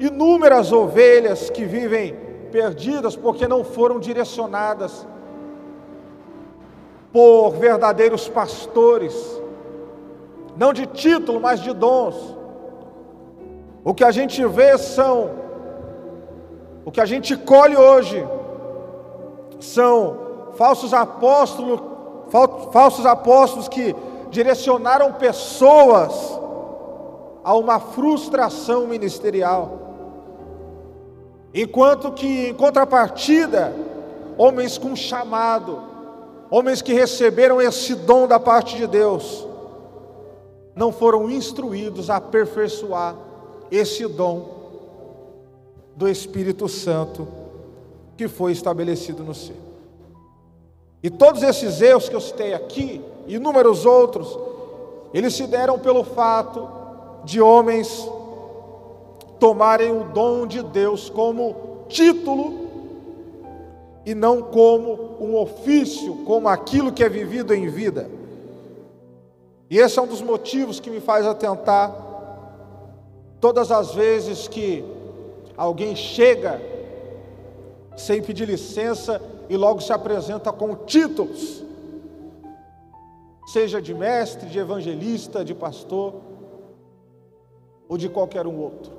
inúmeras 0.00 0.72
ovelhas 0.72 1.48
que 1.48 1.64
vivem 1.64 2.16
perdidas 2.50 3.14
porque 3.14 3.46
não 3.46 3.62
foram 3.62 4.00
direcionadas 4.00 5.06
por 7.12 7.50
verdadeiros 7.52 8.28
pastores, 8.28 9.40
não 10.60 10.74
de 10.74 10.84
título, 10.84 11.40
mas 11.40 11.60
de 11.60 11.72
dons. 11.72 12.14
O 13.82 13.94
que 13.94 14.04
a 14.04 14.10
gente 14.10 14.44
vê 14.44 14.76
são, 14.76 15.30
o 16.84 16.90
que 16.92 17.00
a 17.00 17.06
gente 17.06 17.34
colhe 17.34 17.78
hoje, 17.78 18.22
são 19.58 20.18
falsos 20.58 20.92
apóstolos, 20.92 21.80
falsos 22.70 23.06
apóstolos 23.06 23.68
que 23.68 23.96
direcionaram 24.30 25.14
pessoas 25.14 26.38
a 27.42 27.56
uma 27.56 27.80
frustração 27.80 28.86
ministerial. 28.86 29.78
Enquanto 31.54 32.12
que, 32.12 32.48
em 32.48 32.54
contrapartida, 32.54 33.74
homens 34.36 34.76
com 34.76 34.94
chamado, 34.94 35.82
homens 36.50 36.82
que 36.82 36.92
receberam 36.92 37.62
esse 37.62 37.94
dom 37.94 38.26
da 38.26 38.38
parte 38.38 38.76
de 38.76 38.86
Deus, 38.86 39.48
não 40.80 40.90
foram 40.90 41.30
instruídos 41.30 42.08
a 42.08 42.16
aperfeiçoar 42.16 43.14
esse 43.70 44.08
dom 44.08 44.48
do 45.94 46.08
Espírito 46.08 46.66
Santo 46.70 47.28
que 48.16 48.26
foi 48.26 48.52
estabelecido 48.52 49.22
no 49.22 49.34
ser. 49.34 49.60
E 51.02 51.10
todos 51.10 51.42
esses 51.42 51.82
erros 51.82 52.08
que 52.08 52.16
eu 52.16 52.20
citei 52.20 52.54
aqui, 52.54 53.04
e 53.26 53.34
inúmeros 53.34 53.84
outros, 53.84 54.38
eles 55.12 55.34
se 55.34 55.46
deram 55.46 55.78
pelo 55.78 56.02
fato 56.02 56.66
de 57.24 57.42
homens 57.42 58.08
tomarem 59.38 59.92
o 59.92 60.04
dom 60.04 60.46
de 60.46 60.62
Deus 60.62 61.10
como 61.10 61.84
título 61.90 62.54
e 64.06 64.14
não 64.14 64.40
como 64.40 65.18
um 65.20 65.36
ofício, 65.36 66.24
como 66.24 66.48
aquilo 66.48 66.90
que 66.90 67.04
é 67.04 67.08
vivido 67.10 67.52
em 67.52 67.68
vida. 67.68 68.19
E 69.70 69.78
esse 69.78 70.00
é 70.00 70.02
um 70.02 70.06
dos 70.06 70.20
motivos 70.20 70.80
que 70.80 70.90
me 70.90 71.00
faz 71.00 71.24
atentar 71.24 71.94
todas 73.40 73.70
as 73.70 73.94
vezes 73.94 74.48
que 74.48 74.84
alguém 75.56 75.94
chega 75.94 76.60
sem 77.96 78.20
pedir 78.20 78.48
licença 78.48 79.22
e 79.48 79.56
logo 79.56 79.80
se 79.80 79.92
apresenta 79.92 80.52
com 80.52 80.74
títulos, 80.74 81.62
seja 83.46 83.80
de 83.80 83.94
mestre, 83.94 84.48
de 84.48 84.58
evangelista, 84.58 85.44
de 85.44 85.54
pastor 85.54 86.14
ou 87.88 87.96
de 87.96 88.08
qualquer 88.08 88.48
um 88.48 88.58
outro. 88.58 88.92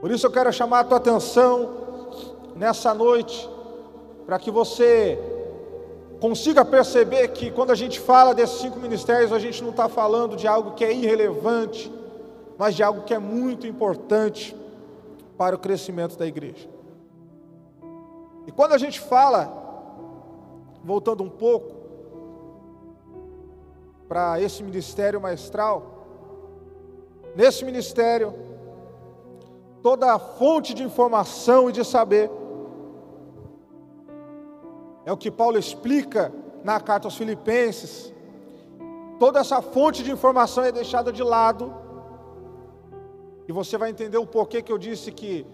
Por 0.00 0.10
isso 0.10 0.26
eu 0.26 0.30
quero 0.30 0.50
chamar 0.50 0.80
a 0.80 0.84
tua 0.84 0.96
atenção 0.96 1.70
nessa 2.54 2.94
noite, 2.94 3.48
para 4.24 4.38
que 4.38 4.50
você 4.50 5.35
consiga 6.20 6.64
perceber 6.64 7.28
que 7.28 7.50
quando 7.50 7.70
a 7.70 7.74
gente 7.74 8.00
fala 8.00 8.34
desses 8.34 8.60
cinco 8.60 8.78
ministérios, 8.78 9.32
a 9.32 9.38
gente 9.38 9.62
não 9.62 9.70
está 9.70 9.88
falando 9.88 10.36
de 10.36 10.48
algo 10.48 10.72
que 10.72 10.84
é 10.84 10.92
irrelevante, 10.92 11.92
mas 12.58 12.74
de 12.74 12.82
algo 12.82 13.02
que 13.02 13.14
é 13.14 13.18
muito 13.18 13.66
importante 13.66 14.56
para 15.36 15.54
o 15.54 15.58
crescimento 15.58 16.16
da 16.16 16.26
igreja. 16.26 16.68
E 18.46 18.52
quando 18.52 18.72
a 18.72 18.78
gente 18.78 19.00
fala, 19.00 19.64
voltando 20.82 21.22
um 21.22 21.28
pouco 21.28 21.74
para 24.08 24.40
esse 24.40 24.62
ministério 24.62 25.20
maestral, 25.20 26.06
nesse 27.34 27.64
ministério, 27.64 28.32
toda 29.82 30.14
a 30.14 30.18
fonte 30.18 30.72
de 30.72 30.82
informação 30.82 31.68
e 31.68 31.72
de 31.72 31.84
saber, 31.84 32.30
é 35.06 35.12
o 35.12 35.16
que 35.16 35.30
Paulo 35.30 35.56
explica 35.56 36.32
na 36.64 36.80
carta 36.80 37.06
aos 37.06 37.16
Filipenses. 37.16 38.12
Toda 39.20 39.38
essa 39.38 39.62
fonte 39.62 40.02
de 40.02 40.10
informação 40.10 40.64
é 40.64 40.72
deixada 40.72 41.12
de 41.12 41.22
lado, 41.22 41.72
e 43.48 43.52
você 43.52 43.78
vai 43.78 43.88
entender 43.90 44.18
o 44.18 44.26
porquê 44.26 44.60
que 44.60 44.72
eu 44.72 44.76
disse 44.76 45.12
que 45.12 45.46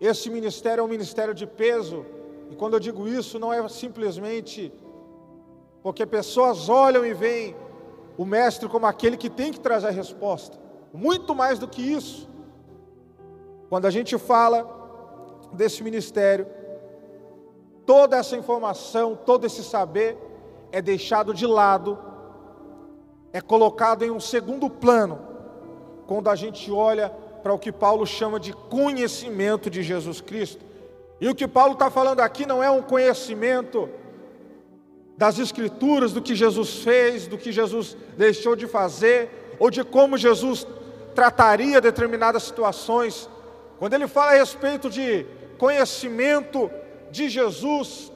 esse 0.00 0.28
ministério 0.28 0.82
é 0.82 0.84
um 0.84 0.88
ministério 0.88 1.32
de 1.32 1.46
peso, 1.46 2.04
e 2.50 2.56
quando 2.56 2.74
eu 2.74 2.80
digo 2.80 3.06
isso, 3.06 3.38
não 3.38 3.52
é 3.52 3.66
simplesmente 3.68 4.72
porque 5.80 6.04
pessoas 6.04 6.68
olham 6.68 7.06
e 7.06 7.14
veem 7.14 7.54
o 8.18 8.24
mestre 8.24 8.68
como 8.68 8.86
aquele 8.86 9.16
que 9.16 9.30
tem 9.30 9.52
que 9.52 9.60
trazer 9.60 9.86
a 9.86 9.90
resposta, 9.90 10.58
muito 10.92 11.32
mais 11.32 11.60
do 11.60 11.68
que 11.68 11.80
isso. 11.80 12.28
Quando 13.68 13.86
a 13.86 13.90
gente 13.90 14.18
fala 14.18 14.58
desse 15.52 15.82
ministério, 15.82 16.46
toda 17.86 18.16
essa 18.16 18.36
informação, 18.36 19.16
todo 19.16 19.46
esse 19.46 19.62
saber 19.62 20.16
é 20.70 20.80
deixado 20.80 21.34
de 21.34 21.46
lado, 21.46 21.98
é 23.32 23.40
colocado 23.40 24.04
em 24.04 24.10
um 24.10 24.20
segundo 24.20 24.68
plano, 24.68 25.18
quando 26.06 26.28
a 26.28 26.34
gente 26.36 26.70
olha 26.70 27.10
para 27.42 27.52
o 27.52 27.58
que 27.58 27.72
Paulo 27.72 28.06
chama 28.06 28.38
de 28.38 28.52
conhecimento 28.52 29.68
de 29.68 29.82
Jesus 29.82 30.20
Cristo. 30.20 30.64
E 31.20 31.28
o 31.28 31.34
que 31.34 31.48
Paulo 31.48 31.74
está 31.74 31.90
falando 31.90 32.20
aqui 32.20 32.46
não 32.46 32.62
é 32.62 32.70
um 32.70 32.82
conhecimento 32.82 33.88
das 35.16 35.38
Escrituras, 35.38 36.12
do 36.12 36.22
que 36.22 36.34
Jesus 36.34 36.82
fez, 36.82 37.26
do 37.26 37.38
que 37.38 37.52
Jesus 37.52 37.96
deixou 38.16 38.56
de 38.56 38.66
fazer, 38.66 39.56
ou 39.58 39.70
de 39.70 39.84
como 39.84 40.16
Jesus 40.16 40.66
trataria 41.14 41.80
determinadas 41.80 42.42
situações. 42.42 43.28
Quando 43.78 43.94
ele 43.94 44.08
fala 44.08 44.32
a 44.32 44.34
respeito 44.34 44.90
de 44.90 45.26
conhecimento 45.58 46.70
de 47.12 47.28
Jesus, 47.28 48.10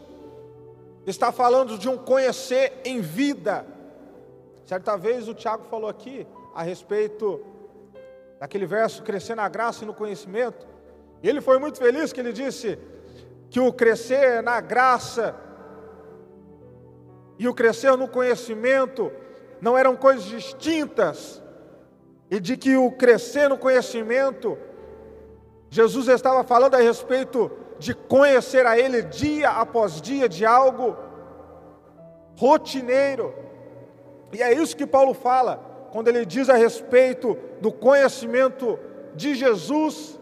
está 1.07 1.31
falando 1.31 1.79
de 1.79 1.89
um 1.89 1.97
conhecer 1.97 2.73
em 2.85 3.01
vida. 3.01 3.65
Certa 4.65 4.97
vez 4.97 5.29
o 5.29 5.35
Tiago 5.35 5.65
falou 5.71 5.89
aqui 5.89 6.27
a 6.55 6.63
respeito 6.63 7.45
naquele 8.41 8.67
verso, 8.67 9.03
crescer 9.03 9.37
na 9.37 9.49
graça 9.49 9.85
e 9.85 9.87
no 9.87 9.95
conhecimento. 9.95 10.67
E 11.23 11.29
ele 11.29 11.41
foi 11.41 11.59
muito 11.59 11.79
feliz 11.79 12.13
que 12.13 12.21
ele 12.21 12.33
disse 12.33 12.79
que 13.51 13.61
o 13.61 13.73
crescer 13.73 14.43
na 14.43 14.61
graça 14.61 15.37
e 17.39 17.47
o 17.47 17.55
crescer 17.55 17.97
no 17.97 18.09
conhecimento 18.09 19.13
não 19.61 19.77
eram 19.77 19.95
coisas 19.95 20.25
distintas, 20.25 21.43
e 22.31 22.41
de 22.41 22.57
que 22.57 22.77
o 22.77 22.91
crescer 22.91 23.49
no 23.49 23.57
conhecimento, 23.57 24.59
Jesus 25.71 26.09
estava 26.09 26.43
falando 26.43 26.75
a 26.75 26.79
respeito 26.79 27.51
de 27.79 27.95
conhecer 27.95 28.67
a 28.67 28.79
Ele 28.79 29.03
dia 29.03 29.51
após 29.51 30.01
dia, 30.01 30.29
de 30.29 30.45
algo 30.45 30.97
rotineiro, 32.37 33.47
e 34.33 34.43
é 34.43 34.53
isso 34.53 34.77
que 34.77 34.87
Paulo 34.87 35.15
fala 35.15 35.89
quando 35.93 36.09
ele 36.09 36.27
diz 36.27 36.51
a 36.51 36.55
respeito 36.55 37.39
do 37.61 37.73
conhecimento 37.73 38.79
de 39.15 39.35
Jesus, 39.35 40.21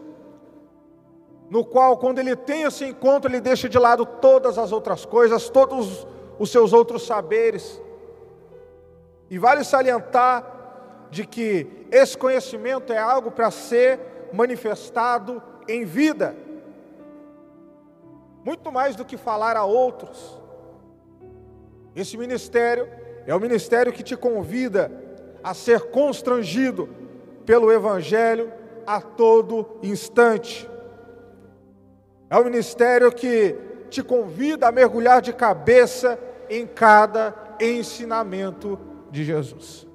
no 1.49 1.65
qual, 1.65 1.97
quando 1.97 2.19
ele 2.19 2.35
tem 2.35 2.63
esse 2.63 2.85
encontro, 2.85 3.29
ele 3.29 3.41
deixa 3.41 3.67
de 3.67 3.77
lado 3.77 4.05
todas 4.05 4.57
as 4.57 4.71
outras 4.71 5.05
coisas, 5.05 5.49
todos 5.49 6.07
os 6.39 6.49
seus 6.49 6.71
outros 6.71 7.05
saberes. 7.05 7.81
E 9.29 9.37
vale 9.37 9.63
salientar 9.63 11.07
de 11.11 11.25
que 11.25 11.67
esse 11.91 12.17
conhecimento 12.17 12.93
é 12.93 12.97
algo 12.97 13.31
para 13.31 13.51
ser 13.51 13.99
manifestado 14.31 15.41
em 15.67 15.83
vida, 15.83 16.35
muito 18.45 18.71
mais 18.71 18.95
do 18.95 19.03
que 19.03 19.17
falar 19.17 19.57
a 19.57 19.65
outros. 19.65 20.39
Esse 21.95 22.15
ministério 22.15 22.87
é 23.25 23.33
o 23.33 23.39
ministério 23.39 23.91
que 23.91 24.03
te 24.03 24.15
convida 24.15 24.91
a 25.43 25.55
ser 25.55 25.89
constrangido 25.89 26.87
pelo 27.43 27.71
Evangelho 27.71 28.53
a 28.85 29.01
todo 29.01 29.79
instante. 29.81 30.69
É 32.29 32.37
o 32.37 32.45
ministério 32.45 33.11
que 33.11 33.55
te 33.89 34.03
convida 34.03 34.67
a 34.67 34.71
mergulhar 34.71 35.23
de 35.23 35.33
cabeça 35.33 36.19
em 36.47 36.67
cada 36.67 37.33
ensinamento 37.59 38.79
de 39.09 39.23
Jesus. 39.23 39.87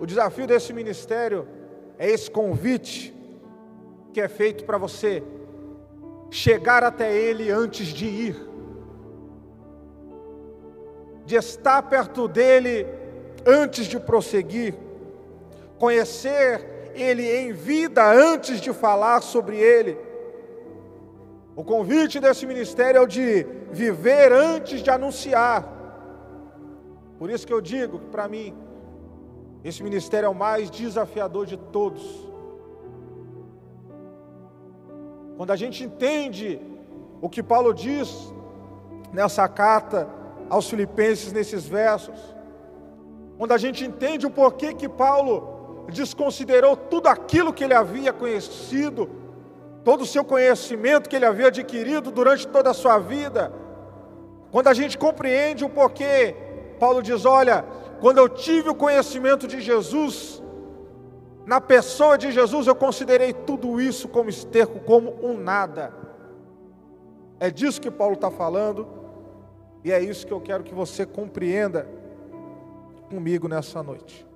O 0.00 0.06
desafio 0.06 0.46
desse 0.46 0.72
ministério 0.72 1.46
é 1.98 2.08
esse 2.08 2.30
convite 2.30 3.14
que 4.12 4.20
é 4.22 4.28
feito 4.28 4.64
para 4.64 4.78
você 4.78 5.22
chegar 6.30 6.82
até 6.82 7.14
Ele 7.14 7.50
antes 7.50 7.88
de 7.88 8.06
ir, 8.06 8.48
de 11.24 11.36
estar 11.36 11.82
perto 11.82 12.26
dele 12.28 12.86
antes 13.46 13.86
de 13.86 13.98
prosseguir, 13.98 14.74
conhecer 15.78 16.92
Ele 16.94 17.24
em 17.24 17.52
vida 17.52 18.04
antes 18.04 18.60
de 18.60 18.72
falar 18.72 19.20
sobre 19.20 19.56
Ele. 19.58 19.96
O 21.56 21.62
convite 21.62 22.18
desse 22.18 22.46
ministério 22.46 22.98
é 22.98 23.00
o 23.00 23.06
de 23.06 23.46
viver 23.70 24.32
antes 24.32 24.82
de 24.82 24.90
anunciar. 24.90 25.72
Por 27.18 27.30
isso 27.30 27.46
que 27.46 27.52
eu 27.52 27.60
digo 27.60 28.00
que 28.00 28.06
para 28.06 28.26
mim, 28.26 28.54
esse 29.62 29.82
ministério 29.82 30.26
é 30.26 30.28
o 30.28 30.34
mais 30.34 30.70
desafiador 30.70 31.46
de 31.46 31.56
todos. 31.56 32.33
Quando 35.36 35.50
a 35.50 35.56
gente 35.56 35.82
entende 35.82 36.60
o 37.20 37.28
que 37.28 37.42
Paulo 37.42 37.72
diz 37.72 38.32
nessa 39.12 39.48
carta 39.48 40.08
aos 40.48 40.68
Filipenses, 40.68 41.32
nesses 41.32 41.66
versos, 41.66 42.18
quando 43.36 43.52
a 43.52 43.58
gente 43.58 43.84
entende 43.84 44.26
o 44.26 44.30
porquê 44.30 44.72
que 44.72 44.88
Paulo 44.88 45.86
desconsiderou 45.92 46.76
tudo 46.76 47.08
aquilo 47.08 47.52
que 47.52 47.64
ele 47.64 47.74
havia 47.74 48.12
conhecido, 48.12 49.10
todo 49.82 50.02
o 50.02 50.06
seu 50.06 50.24
conhecimento 50.24 51.08
que 51.08 51.16
ele 51.16 51.26
havia 51.26 51.48
adquirido 51.48 52.10
durante 52.10 52.46
toda 52.46 52.70
a 52.70 52.74
sua 52.74 52.98
vida, 52.98 53.52
quando 54.50 54.68
a 54.68 54.74
gente 54.74 54.96
compreende 54.96 55.64
o 55.64 55.68
porquê, 55.68 56.36
Paulo 56.78 57.02
diz: 57.02 57.24
Olha, 57.24 57.64
quando 58.00 58.18
eu 58.18 58.28
tive 58.28 58.68
o 58.68 58.74
conhecimento 58.74 59.48
de 59.48 59.60
Jesus, 59.60 60.42
na 61.46 61.60
pessoa 61.60 62.16
de 62.16 62.32
Jesus, 62.32 62.66
eu 62.66 62.74
considerei 62.74 63.32
tudo 63.32 63.80
isso 63.80 64.08
como 64.08 64.30
esterco, 64.30 64.80
como 64.80 65.14
um 65.22 65.36
nada. 65.36 65.92
É 67.38 67.50
disso 67.50 67.80
que 67.80 67.90
Paulo 67.90 68.14
está 68.14 68.30
falando, 68.30 68.86
e 69.84 69.92
é 69.92 70.00
isso 70.00 70.26
que 70.26 70.32
eu 70.32 70.40
quero 70.40 70.64
que 70.64 70.74
você 70.74 71.04
compreenda 71.04 71.86
comigo 73.10 73.46
nessa 73.46 73.82
noite. 73.82 74.26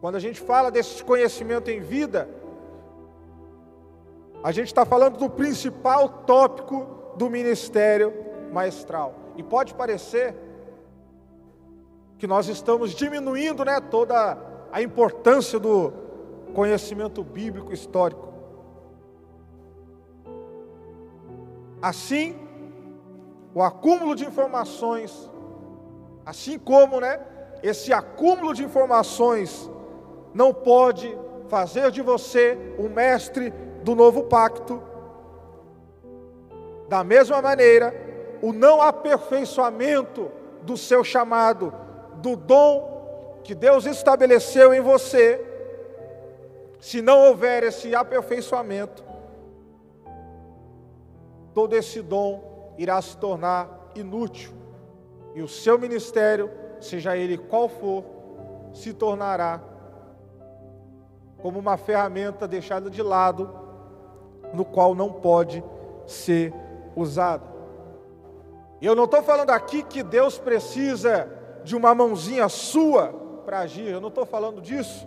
Quando 0.00 0.14
a 0.14 0.20
gente 0.20 0.40
fala 0.40 0.70
desse 0.70 1.02
conhecimento 1.02 1.68
em 1.68 1.80
vida, 1.80 2.28
a 4.44 4.52
gente 4.52 4.68
está 4.68 4.84
falando 4.84 5.18
do 5.18 5.28
principal 5.28 6.08
tópico 6.08 6.86
do 7.16 7.28
ministério 7.28 8.12
maestral. 8.52 9.14
E 9.36 9.42
pode 9.42 9.74
parecer 9.74 10.36
que 12.18 12.26
nós 12.26 12.46
estamos 12.46 12.92
diminuindo 12.92 13.64
né, 13.64 13.80
toda 13.80 14.38
a 14.70 14.80
importância 14.80 15.58
do 15.58 16.05
conhecimento 16.56 17.22
bíblico 17.22 17.70
histórico. 17.70 18.32
Assim, 21.82 22.34
o 23.54 23.62
acúmulo 23.62 24.14
de 24.16 24.24
informações, 24.24 25.30
assim 26.24 26.58
como 26.58 26.98
né, 26.98 27.20
esse 27.62 27.92
acúmulo 27.92 28.54
de 28.54 28.64
informações 28.64 29.70
não 30.32 30.54
pode 30.54 31.14
fazer 31.46 31.90
de 31.90 32.00
você 32.00 32.58
um 32.78 32.88
mestre 32.88 33.52
do 33.82 33.94
novo 33.94 34.22
pacto. 34.22 34.82
Da 36.88 37.04
mesma 37.04 37.42
maneira, 37.42 37.94
o 38.40 38.50
não 38.50 38.80
aperfeiçoamento 38.80 40.30
do 40.62 40.74
seu 40.74 41.04
chamado, 41.04 41.70
do 42.14 42.34
dom 42.34 43.40
que 43.44 43.54
Deus 43.54 43.84
estabeleceu 43.84 44.72
em 44.72 44.80
você, 44.80 45.55
se 46.78 47.00
não 47.00 47.26
houver 47.26 47.62
esse 47.62 47.94
aperfeiçoamento, 47.94 49.04
todo 51.54 51.74
esse 51.74 52.02
dom 52.02 52.74
irá 52.76 53.00
se 53.00 53.16
tornar 53.16 53.90
inútil 53.94 54.52
e 55.36 55.42
o 55.42 55.48
seu 55.48 55.78
ministério, 55.78 56.50
seja 56.80 57.14
ele 57.14 57.36
qual 57.36 57.68
for, 57.68 58.02
se 58.72 58.94
tornará 58.94 59.60
como 61.42 61.58
uma 61.58 61.76
ferramenta 61.76 62.48
deixada 62.48 62.88
de 62.88 63.02
lado, 63.02 63.50
no 64.54 64.64
qual 64.64 64.94
não 64.94 65.12
pode 65.12 65.62
ser 66.06 66.54
usado. 66.96 67.44
E 68.80 68.86
eu 68.86 68.94
não 68.94 69.04
estou 69.04 69.22
falando 69.22 69.50
aqui 69.50 69.82
que 69.82 70.02
Deus 70.02 70.38
precisa 70.38 71.30
de 71.62 71.76
uma 71.76 71.94
mãozinha 71.94 72.48
sua 72.48 73.08
para 73.44 73.60
agir, 73.60 73.88
eu 73.88 74.00
não 74.00 74.08
estou 74.08 74.24
falando 74.24 74.62
disso. 74.62 75.06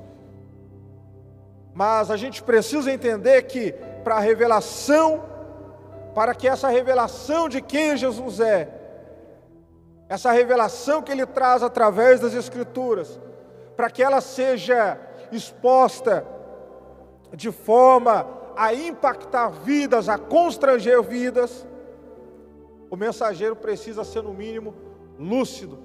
Mas 1.80 2.12
a 2.12 2.18
gente 2.18 2.44
precisa 2.44 2.92
entender 2.92 3.44
que 3.44 3.72
para 4.04 4.16
a 4.16 4.20
revelação, 4.20 5.24
para 6.14 6.36
que 6.36 6.46
essa 6.46 6.68
revelação 6.68 7.48
de 7.48 7.62
quem 7.62 7.96
Jesus 7.96 8.42
é, 8.42 8.68
essa 10.10 10.30
revelação 10.34 11.02
que 11.02 11.10
ele 11.10 11.26
traz 11.26 11.64
através 11.64 12.20
das 12.20 12.34
Escrituras, 12.34 13.18
para 13.78 13.90
que 13.90 14.04
ela 14.04 14.20
seja 14.20 15.00
exposta 15.32 16.28
de 17.34 17.50
forma 17.50 18.28
a 18.58 18.74
impactar 18.74 19.48
vidas, 19.48 20.10
a 20.10 20.18
constranger 20.18 21.02
vidas, 21.02 21.66
o 22.90 22.98
mensageiro 22.98 23.56
precisa 23.56 24.04
ser, 24.04 24.22
no 24.22 24.34
mínimo, 24.34 24.76
lúcido 25.18 25.80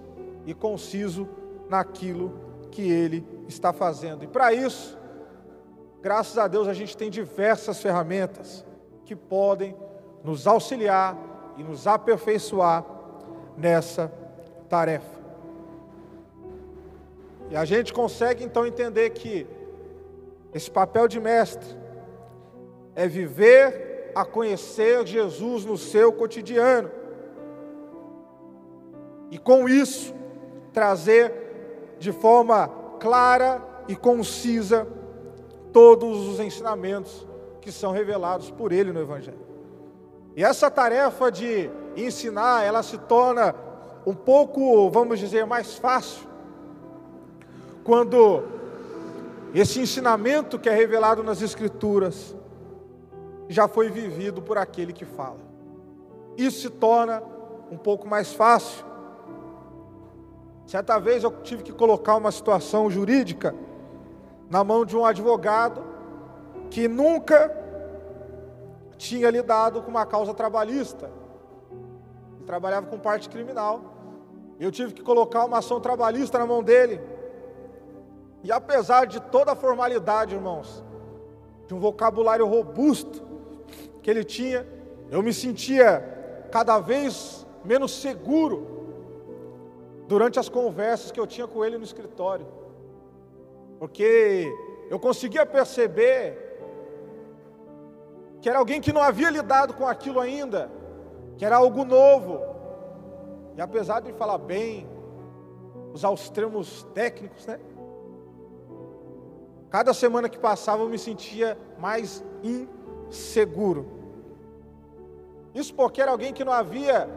e 0.44 0.54
conciso 0.54 1.28
naquilo 1.68 2.37
que 2.72 2.83
ele 2.83 3.24
está 3.46 3.72
fazendo. 3.72 4.24
E 4.24 4.26
para 4.26 4.52
isso, 4.52 5.04
graças 6.05 6.37
a 6.37 6.47
Deus, 6.47 6.69
a 6.69 6.75
gente 6.75 6.95
tem 6.95 7.09
diversas 7.09 7.81
ferramentas 7.81 8.62
que 9.07 9.17
podem 9.17 9.75
nos 10.23 10.47
auxiliar 10.47 11.17
e 11.57 11.62
nos 11.62 11.87
aperfeiçoar 11.87 12.85
nessa 13.57 14.12
tarefa. 14.69 15.19
E 17.49 17.57
a 17.57 17.64
gente 17.64 17.90
consegue 17.90 18.45
então 18.45 18.67
entender 18.67 19.09
que 19.11 19.47
esse 20.53 20.71
papel 20.71 21.09
de 21.09 21.19
mestre 21.19 21.75
é 22.95 23.09
viver 23.09 24.12
a 24.14 24.27
conhecer 24.27 25.07
Jesus 25.07 25.64
no 25.64 25.79
seu 25.79 26.12
cotidiano. 26.12 26.90
E 29.31 29.38
com 29.38 29.67
isso, 29.67 30.14
trazer 30.71 31.97
de 31.99 32.12
forma 32.12 32.69
clara 33.01 33.62
e 33.88 33.97
concisa 33.97 34.87
todos 35.75 36.29
os 36.29 36.41
ensinamentos 36.41 37.27
que 37.61 37.71
são 37.71 37.93
revelados 37.93 38.51
por 38.51 38.73
ele 38.73 38.93
no 38.93 39.01
Evangelho. 39.01 39.45
E 40.37 40.43
essa 40.43 40.71
tarefa 40.71 41.31
de 41.31 41.69
ensinar, 41.97 42.65
ela 42.65 42.83
se 42.83 42.97
torna 42.97 43.55
um 44.07 44.15
pouco, 44.15 44.89
vamos 44.91 45.19
dizer, 45.19 45.45
mais 45.45 45.77
fácil 45.77 46.29
quando 47.85 48.43
esse 49.55 49.79
ensinamento 49.79 50.59
que 50.59 50.69
é 50.69 50.75
revelado 50.75 51.23
nas 51.23 51.43
Escrituras 51.43 52.35
já 53.49 53.69
foi 53.69 53.91
vivido 53.91 54.41
por 54.41 54.57
aquele 54.57 54.93
que 54.93 55.05
fala. 55.05 55.39
Isso 56.37 56.63
se 56.63 56.71
torna 56.71 57.23
um 57.71 57.77
pouco 57.77 58.09
mais 58.09 58.33
fácil. 58.33 58.85
Certa 60.67 60.99
vez 60.99 61.23
eu 61.23 61.31
tive 61.43 61.63
que 61.63 61.73
colocar 61.73 62.17
uma 62.17 62.33
situação 62.33 62.91
jurídica 62.91 63.55
na 64.50 64.62
mão 64.62 64.85
de 64.85 64.96
um 64.96 65.04
advogado 65.04 65.85
que 66.70 66.88
nunca 66.88 67.54
tinha 68.96 69.30
lidado 69.30 69.83
com 69.83 69.90
uma 69.90 70.07
causa 70.07 70.33
trabalhista. 70.35 71.11
Ele 72.37 72.44
trabalhava 72.44 72.87
com 72.87 72.98
parte 72.98 73.28
criminal. 73.28 73.80
Eu 74.59 74.70
tive 74.70 74.92
que 74.92 75.02
colocar 75.02 75.44
uma 75.44 75.59
ação 75.59 75.80
trabalhista 75.80 76.38
na 76.38 76.46
mão 76.46 76.62
dele. 76.62 77.00
E 78.42 78.52
apesar 78.52 79.07
de 79.07 79.20
toda 79.20 79.52
a 79.52 79.57
formalidade, 79.57 80.35
irmãos, 80.35 80.85
de 81.66 81.74
um 81.74 81.80
vocabulário 81.80 82.46
robusto 82.46 83.22
que 84.02 84.11
ele 84.11 84.22
tinha, 84.22 84.66
eu 85.11 85.22
me 85.22 85.33
sentia 85.33 86.46
cada 86.50 86.78
vez 86.78 87.46
menos 87.64 87.92
seguro 87.92 88.74
durante 90.07 90.38
as 90.38 90.48
conversas 90.48 91.11
que 91.11 91.18
eu 91.18 91.26
tinha 91.26 91.46
com 91.46 91.64
ele 91.64 91.78
no 91.78 91.85
escritório, 91.85 92.46
porque 93.79 94.53
eu 94.91 94.99
conseguia 94.99 95.45
perceber 95.45 96.41
que 98.41 98.49
era 98.49 98.59
alguém 98.59 98.81
que 98.81 98.93
não 98.93 99.03
havia 99.03 99.31
lidado 99.31 99.75
com 99.75 99.87
aquilo 99.87 100.21
ainda, 100.21 100.71
que 101.37 101.45
era 101.45 101.57
algo 101.57 101.85
novo, 101.85 102.41
e 103.57 103.61
apesar 103.61 104.01
de 104.01 104.13
falar 104.13 104.39
bem, 104.39 104.87
usar 105.93 106.11
os 106.11 106.29
termos 106.29 106.83
técnicos, 106.93 107.47
né? 107.47 107.59
Cada 109.71 109.95
semana 109.95 110.29
que 110.29 110.39
passava 110.39 110.83
eu 110.83 110.89
me 110.89 110.99
sentia 110.99 111.59
mais 111.79 112.25
inseguro. 112.43 113.87
Isso 115.55 115.75
porque 115.75 116.03
era 116.03 116.11
alguém 116.11 116.33
que 116.33 116.45
não 116.45 116.53
havia 116.53 117.09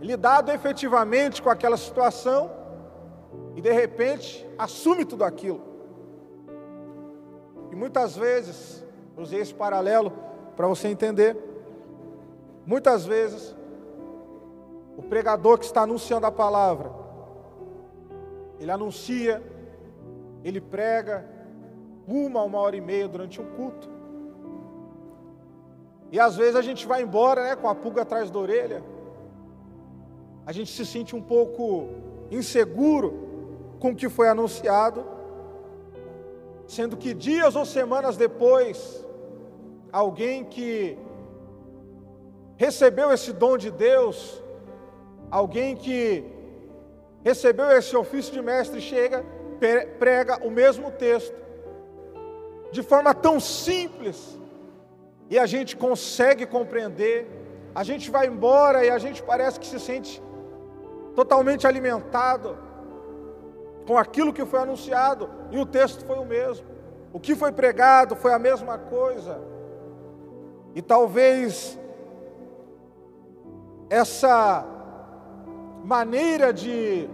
lidado 0.00 0.50
efetivamente 0.50 1.42
com 1.42 1.48
aquela 1.48 1.76
situação 1.76 2.50
e 3.54 3.60
de 3.60 3.72
repente 3.72 4.46
assume 4.58 5.04
tudo 5.04 5.24
aquilo. 5.24 5.71
E 7.72 7.74
muitas 7.74 8.14
vezes, 8.14 8.84
usei 9.16 9.40
esse 9.40 9.54
paralelo 9.54 10.12
para 10.54 10.68
você 10.68 10.88
entender, 10.88 11.34
muitas 12.66 13.06
vezes 13.06 13.56
o 14.94 15.02
pregador 15.02 15.58
que 15.58 15.64
está 15.64 15.80
anunciando 15.80 16.26
a 16.26 16.30
palavra, 16.30 16.92
ele 18.60 18.70
anuncia, 18.70 19.42
ele 20.44 20.60
prega, 20.60 21.26
uma, 22.06 22.42
uma 22.42 22.58
hora 22.58 22.76
e 22.76 22.80
meia 22.80 23.08
durante 23.08 23.40
um 23.40 23.46
culto. 23.56 23.88
E 26.10 26.20
às 26.20 26.36
vezes 26.36 26.56
a 26.56 26.62
gente 26.62 26.86
vai 26.86 27.02
embora 27.02 27.42
né, 27.42 27.56
com 27.56 27.68
a 27.70 27.74
pulga 27.74 28.02
atrás 28.02 28.30
da 28.30 28.38
orelha. 28.38 28.84
A 30.44 30.52
gente 30.52 30.70
se 30.70 30.84
sente 30.84 31.16
um 31.16 31.22
pouco 31.22 31.88
inseguro 32.30 33.76
com 33.80 33.92
o 33.92 33.96
que 33.96 34.10
foi 34.10 34.28
anunciado, 34.28 35.06
sendo 36.66 36.96
que 36.96 37.12
dias 37.12 37.56
ou 37.56 37.64
semanas 37.64 38.16
depois, 38.16 39.04
alguém 39.92 40.44
que 40.44 40.96
recebeu 42.56 43.12
esse 43.12 43.32
dom 43.32 43.56
de 43.56 43.70
Deus 43.70 44.42
alguém 45.32 45.74
que 45.74 46.22
recebeu 47.24 47.70
esse 47.70 47.96
ofício 47.96 48.34
de 48.34 48.42
mestre 48.42 48.82
chega, 48.82 49.24
prega 49.98 50.46
o 50.46 50.50
mesmo 50.50 50.90
texto, 50.90 51.34
de 52.70 52.82
forma 52.82 53.14
tão 53.14 53.40
simples, 53.40 54.38
e 55.30 55.38
a 55.38 55.46
gente 55.46 55.74
consegue 55.74 56.44
compreender, 56.44 57.26
a 57.74 57.82
gente 57.82 58.10
vai 58.10 58.26
embora 58.26 58.84
e 58.84 58.90
a 58.90 58.98
gente 58.98 59.22
parece 59.22 59.58
que 59.58 59.66
se 59.66 59.80
sente 59.80 60.22
totalmente 61.14 61.66
alimentado 61.66 62.58
com 63.86 63.96
aquilo 63.96 64.32
que 64.32 64.44
foi 64.44 64.60
anunciado, 64.60 65.28
e 65.50 65.58
o 65.58 65.66
texto 65.66 66.04
foi 66.04 66.18
o 66.18 66.24
mesmo. 66.24 66.66
O 67.12 67.20
que 67.20 67.34
foi 67.34 67.52
pregado 67.52 68.16
foi 68.16 68.32
a 68.32 68.38
mesma 68.38 68.78
coisa. 68.78 69.40
E 70.74 70.80
talvez 70.80 71.78
essa 73.90 74.64
maneira 75.84 76.52
de 76.52 77.08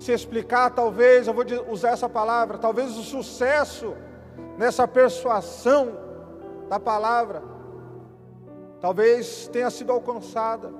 se 0.00 0.12
explicar, 0.12 0.70
talvez, 0.70 1.26
eu 1.26 1.34
vou 1.34 1.44
usar 1.70 1.90
essa 1.90 2.08
palavra, 2.08 2.58
talvez 2.58 2.96
o 2.96 3.02
sucesso 3.02 3.94
nessa 4.56 4.88
persuasão 4.88 5.92
da 6.68 6.80
palavra, 6.80 7.42
talvez 8.80 9.46
tenha 9.48 9.70
sido 9.70 9.92
alcançada, 9.92 10.72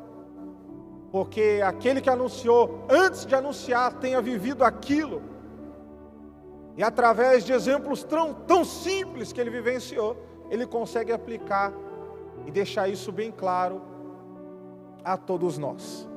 porque 1.11 1.61
aquele 1.65 2.01
que 2.01 2.11
anunciou, 2.11 2.85
antes 2.89 3.27
de 3.27 3.35
anunciar, 3.35 3.95
tenha 3.95 4.21
vivido 4.21 4.65
aquilo, 4.65 5.23
e 6.77 6.83
através 6.83 7.45
de 7.45 7.53
exemplos 7.53 8.05
tão, 8.05 8.33
tão 8.33 8.65
simples 8.65 9.33
que 9.33 9.41
ele 9.41 9.51
vivenciou, 9.51 10.17
ele 10.49 10.67
consegue 10.67 11.13
aplicar 11.13 11.73
e 12.47 12.51
deixar 12.51 12.89
isso 12.89 13.11
bem 13.11 13.31
claro 13.31 13.83
a 15.05 15.17
todos 15.17 15.59
nós. 15.59 16.09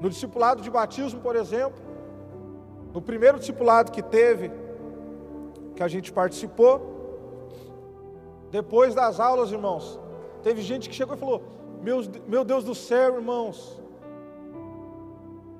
No 0.00 0.10
discipulado 0.10 0.60
de 0.60 0.70
batismo, 0.70 1.20
por 1.20 1.36
exemplo, 1.36 1.80
no 2.92 3.00
primeiro 3.00 3.38
discipulado 3.38 3.92
que 3.92 4.02
teve, 4.02 4.50
que 5.76 5.82
a 5.82 5.88
gente 5.88 6.12
participou, 6.12 6.90
depois 8.50 8.94
das 8.94 9.18
aulas, 9.18 9.50
irmãos, 9.50 9.98
teve 10.42 10.60
gente 10.60 10.88
que 10.88 10.94
chegou 10.94 11.14
e 11.14 11.18
falou: 11.18 11.42
Meu, 11.82 12.00
meu 12.28 12.44
Deus 12.44 12.62
do 12.64 12.74
céu, 12.74 13.16
irmãos, 13.16 13.80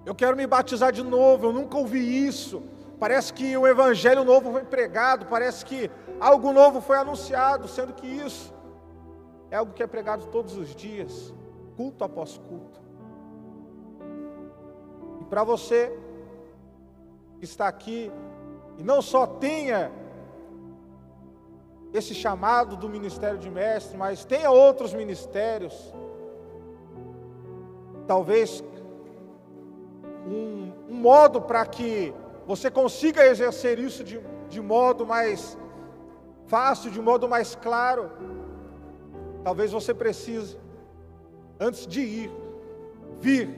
eu 0.07 0.15
quero 0.15 0.37
me 0.37 0.47
batizar 0.47 0.93
de 0.93 1.03
novo, 1.03 1.47
eu 1.47 1.53
nunca 1.53 1.77
ouvi 1.77 2.27
isso. 2.27 2.63
Parece 2.99 3.33
que 3.33 3.57
o 3.57 3.67
evangelho 3.67 4.25
novo 4.25 4.53
foi 4.53 4.63
pregado, 4.63 5.27
parece 5.27 5.65
que 5.65 5.91
algo 6.21 6.53
novo 6.53 6.81
foi 6.81 6.97
anunciado, 6.97 7.67
sendo 7.67 7.93
que 7.93 8.07
isso 8.07 8.55
é 9.51 9.57
algo 9.57 9.73
que 9.73 9.83
é 9.83 9.87
pregado 9.87 10.27
todos 10.27 10.57
os 10.57 10.75
dias, 10.75 11.35
culto 11.77 12.05
após 12.05 12.39
culto. 12.39 12.81
Para 15.29 15.43
você 15.43 15.93
que 17.39 17.45
está 17.45 17.67
aqui 17.67 18.13
e 18.79 18.85
não 18.85 19.03
só 19.03 19.27
tenha 19.27 19.91
esse 21.93 22.15
chamado 22.15 22.77
do 22.77 22.89
ministério 22.89 23.39
de 23.39 23.51
mestre, 23.51 23.97
mas 23.97 24.25
tenha 24.25 24.51
outros 24.51 24.95
ministérios, 24.95 25.93
talvez 28.13 28.63
um, 30.27 30.71
um 30.87 30.95
modo 30.95 31.41
para 31.41 31.65
que 31.65 32.13
você 32.47 32.71
consiga 32.71 33.25
exercer 33.25 33.79
isso 33.79 34.05
de, 34.05 34.21
de 34.51 34.61
modo 34.61 35.07
mais 35.07 35.57
fácil, 36.45 36.91
de 36.91 37.01
modo 37.01 37.27
mais 37.27 37.55
claro. 37.55 38.11
Talvez 39.43 39.73
você 39.73 39.95
precise, 39.95 40.59
antes 41.59 41.87
de 41.87 42.03
ir, 42.03 42.31
vir 43.19 43.49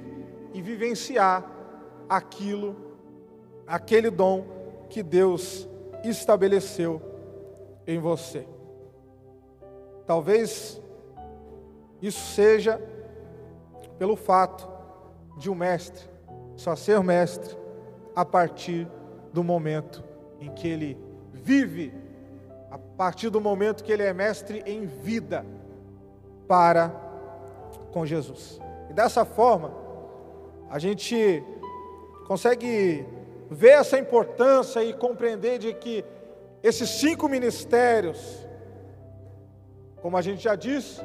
e 0.52 0.62
vivenciar 0.62 1.44
aquilo, 2.08 2.76
aquele 3.66 4.08
dom 4.08 4.46
que 4.88 5.02
Deus 5.02 5.68
estabeleceu 6.04 7.02
em 7.88 7.98
você. 7.98 8.46
Talvez 10.06 10.80
isso 12.00 12.20
seja 12.36 12.80
pelo 13.98 14.16
fato 14.16 14.68
de 15.36 15.50
um 15.50 15.54
mestre 15.54 16.14
só 16.56 16.76
ser 16.76 17.02
mestre 17.02 17.56
a 18.14 18.24
partir 18.24 18.88
do 19.32 19.42
momento 19.42 20.04
em 20.40 20.50
que 20.50 20.68
ele 20.68 20.98
vive, 21.32 21.92
a 22.70 22.78
partir 22.78 23.28
do 23.28 23.40
momento 23.40 23.82
que 23.82 23.92
ele 23.92 24.02
é 24.02 24.12
mestre 24.12 24.62
em 24.66 24.86
vida 24.86 25.44
para 26.46 26.92
com 27.92 28.06
Jesus. 28.06 28.60
E 28.88 28.92
dessa 28.92 29.24
forma, 29.24 29.72
a 30.70 30.78
gente 30.78 31.42
consegue 32.26 33.04
ver 33.50 33.70
essa 33.70 33.98
importância 33.98 34.82
e 34.82 34.92
compreender 34.92 35.58
de 35.58 35.74
que 35.74 36.04
esses 36.62 36.88
cinco 36.88 37.28
ministérios, 37.28 38.46
como 40.00 40.16
a 40.16 40.22
gente 40.22 40.42
já 40.42 40.54
disse, 40.54 41.02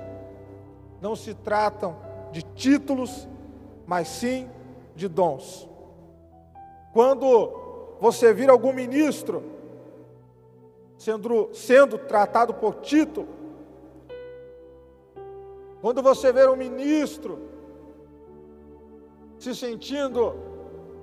não 1.02 1.16
se 1.16 1.34
tratam 1.34 2.09
de 2.32 2.44
títulos, 2.44 3.28
mas 3.86 4.08
sim 4.08 4.50
de 4.96 5.08
dons. 5.08 5.68
Quando 6.94 7.98
você 8.00 8.34
vir 8.34 8.50
algum 8.50 8.74
ministro 8.74 9.44
sendo, 10.98 11.50
sendo 11.54 11.98
tratado 11.98 12.54
por 12.54 12.76
título, 12.76 13.28
quando 15.82 16.02
você 16.02 16.32
ver 16.32 16.50
um 16.50 16.56
ministro 16.56 17.40
se 19.38 19.56
sentindo 19.56 20.36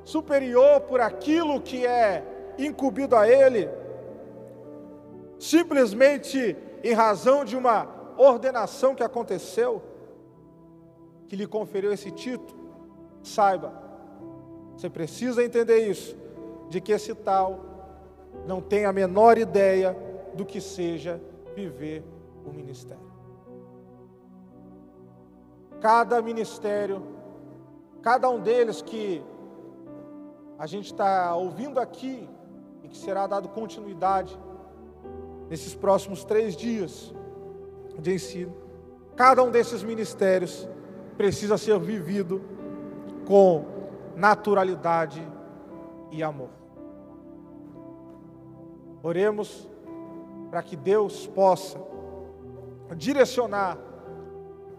superior 0.05 0.83
por 0.83 1.01
aquilo 1.01 1.61
que 1.61 1.87
é 1.87 2.23
incumbido 2.59 3.17
a 3.17 3.27
ele, 3.27 3.69
simplesmente 5.39 6.57
em 6.85 6.93
razão 6.93 7.45
de 7.45 7.57
uma 7.57 7.89
ordenação 8.19 8.95
que 8.95 9.03
aconteceu, 9.03 9.83
que 11.29 11.37
lhe 11.37 11.47
conferiu 11.47 11.93
esse 11.93 12.11
título, 12.11 12.59
saiba, 13.23 13.73
você 14.77 14.89
precisa 14.89 15.45
entender 15.45 15.89
isso, 15.89 16.17
de 16.69 16.81
que 16.81 16.93
esse 16.93 17.15
tal 17.15 17.65
não 18.47 18.61
tem 18.61 18.85
a 18.85 18.93
menor 18.93 19.39
ideia 19.39 19.97
do 20.35 20.45
que 20.45 20.61
seja 20.61 21.21
viver 21.55 22.05
o 22.45 22.53
ministério. 22.53 23.07
Cada 25.81 26.21
ministério, 26.21 27.03
cada 28.03 28.29
um 28.29 28.41
deles 28.41 28.83
que 28.83 29.23
a 30.59 30.67
gente 30.67 30.87
está 30.87 31.35
ouvindo 31.35 31.79
aqui 31.81 32.29
e 32.83 32.89
que 32.89 32.97
será 32.97 33.27
dado 33.27 33.49
continuidade 33.49 34.39
nesses 35.49 35.75
próximos 35.75 36.25
três 36.25 36.57
dias 36.57 37.15
de 37.99 38.15
ensino. 38.15 38.55
Cada 39.15 39.43
um 39.43 39.51
desses 39.51 39.83
ministérios 39.83 40.69
precisa 41.17 41.57
ser 41.57 41.79
vivido 41.79 42.43
com 43.27 43.65
naturalidade 44.15 45.27
e 46.11 46.23
amor. 46.23 46.51
Oremos 49.03 49.69
para 50.51 50.63
que 50.63 50.77
Deus 50.77 51.27
possa 51.27 51.79
direcionar 52.97 53.79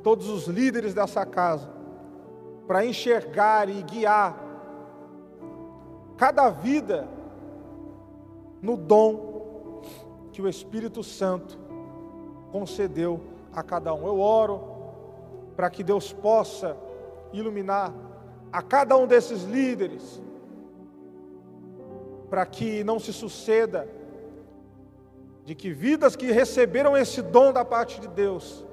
todos 0.01 0.29
os 0.29 0.47
líderes 0.47 0.93
dessa 0.93 1.25
casa 1.25 1.69
para 2.65 2.85
enxergar 2.85 3.69
e 3.69 3.81
guiar 3.83 4.37
cada 6.17 6.49
vida 6.49 7.07
no 8.61 8.75
dom 8.75 9.81
que 10.31 10.41
o 10.41 10.47
Espírito 10.47 11.03
Santo 11.03 11.57
concedeu 12.51 13.21
a 13.53 13.63
cada 13.63 13.93
um. 13.93 14.05
Eu 14.05 14.19
oro 14.19 14.76
para 15.57 15.71
que 15.71 15.83
Deus 15.83 16.13
possa 16.13 16.77
iluminar 17.33 17.91
a 18.53 18.61
cada 18.61 18.95
um 18.95 19.07
desses 19.07 19.43
líderes, 19.43 20.21
para 22.29 22.45
que 22.45 22.83
não 22.83 22.99
se 22.99 23.11
suceda 23.11 23.89
de 25.43 25.55
que 25.55 25.73
vidas 25.73 26.15
que 26.15 26.31
receberam 26.31 26.95
esse 26.95 27.23
dom 27.23 27.51
da 27.51 27.65
parte 27.65 27.99
de 27.99 28.07
Deus 28.07 28.63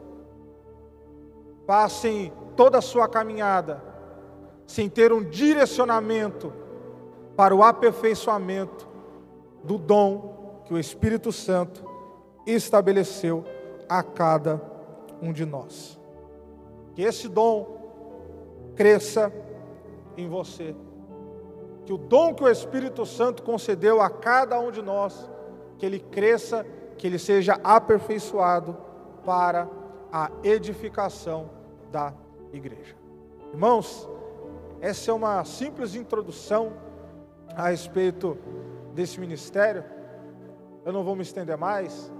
passem 1.66 2.30
toda 2.54 2.78
a 2.78 2.82
sua 2.82 3.08
caminhada 3.08 3.82
sem 4.66 4.88
ter 4.88 5.10
um 5.10 5.24
direcionamento 5.24 6.52
para 7.34 7.54
o 7.54 7.62
aperfeiçoamento 7.62 8.86
do 9.62 9.78
dom 9.78 10.62
que 10.66 10.74
o 10.74 10.78
Espírito 10.78 11.32
Santo 11.32 11.82
estabeleceu 12.46 13.42
a 13.88 14.02
cada 14.02 14.60
um 15.22 15.32
de 15.32 15.46
nós. 15.46 16.03
Que 16.94 17.02
esse 17.02 17.28
dom 17.28 17.78
cresça 18.74 19.32
em 20.16 20.28
você. 20.28 20.74
Que 21.84 21.92
o 21.92 21.98
dom 21.98 22.34
que 22.34 22.42
o 22.42 22.48
Espírito 22.48 23.04
Santo 23.04 23.42
concedeu 23.42 24.00
a 24.00 24.08
cada 24.08 24.58
um 24.58 24.70
de 24.70 24.80
nós, 24.80 25.30
que 25.76 25.84
ele 25.84 26.00
cresça, 26.00 26.64
que 26.96 27.06
ele 27.06 27.18
seja 27.18 27.60
aperfeiçoado 27.62 28.76
para 29.24 29.68
a 30.10 30.30
edificação 30.42 31.50
da 31.90 32.14
igreja. 32.52 32.94
Irmãos, 33.52 34.08
essa 34.80 35.10
é 35.10 35.14
uma 35.14 35.44
simples 35.44 35.94
introdução 35.94 36.72
a 37.56 37.68
respeito 37.68 38.36
desse 38.94 39.18
ministério. 39.18 39.84
Eu 40.84 40.92
não 40.92 41.02
vou 41.02 41.16
me 41.16 41.22
estender 41.22 41.56
mais, 41.56 42.12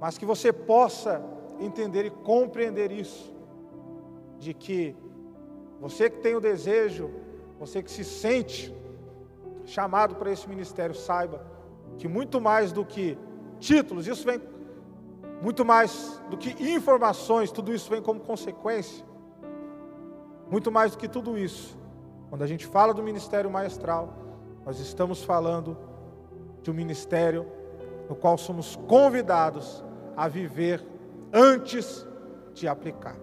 mas 0.00 0.18
que 0.18 0.26
você 0.26 0.52
possa 0.52 1.22
entender 1.58 2.04
e 2.04 2.10
compreender 2.10 2.92
isso, 2.92 3.34
de 4.38 4.54
que 4.54 4.96
você 5.80 6.08
que 6.10 6.18
tem 6.18 6.34
o 6.34 6.40
desejo, 6.40 7.10
você 7.58 7.82
que 7.82 7.90
se 7.90 8.04
sente 8.04 8.74
chamado 9.64 10.14
para 10.16 10.30
esse 10.30 10.48
ministério, 10.48 10.94
saiba 10.94 11.44
que 11.98 12.06
muito 12.06 12.40
mais 12.40 12.72
do 12.72 12.84
que 12.84 13.18
títulos, 13.58 14.06
isso 14.06 14.24
vem 14.24 14.40
muito 15.42 15.64
mais 15.64 16.22
do 16.30 16.36
que 16.36 16.50
informações, 16.72 17.50
tudo 17.50 17.72
isso 17.74 17.90
vem 17.90 18.00
como 18.00 18.20
consequência. 18.20 19.04
Muito 20.50 20.70
mais 20.70 20.92
do 20.92 20.98
que 20.98 21.08
tudo 21.08 21.36
isso, 21.36 21.76
quando 22.30 22.42
a 22.42 22.46
gente 22.46 22.66
fala 22.66 22.94
do 22.94 23.02
ministério 23.02 23.50
maestral, 23.50 24.14
nós 24.64 24.78
estamos 24.78 25.22
falando 25.22 25.76
de 26.62 26.70
um 26.70 26.74
ministério 26.74 27.46
no 28.08 28.14
qual 28.14 28.38
somos 28.38 28.76
convidados 28.88 29.84
a 30.16 30.28
viver 30.28 30.84
antes 31.32 32.06
de 32.54 32.66
aplicar, 32.66 33.16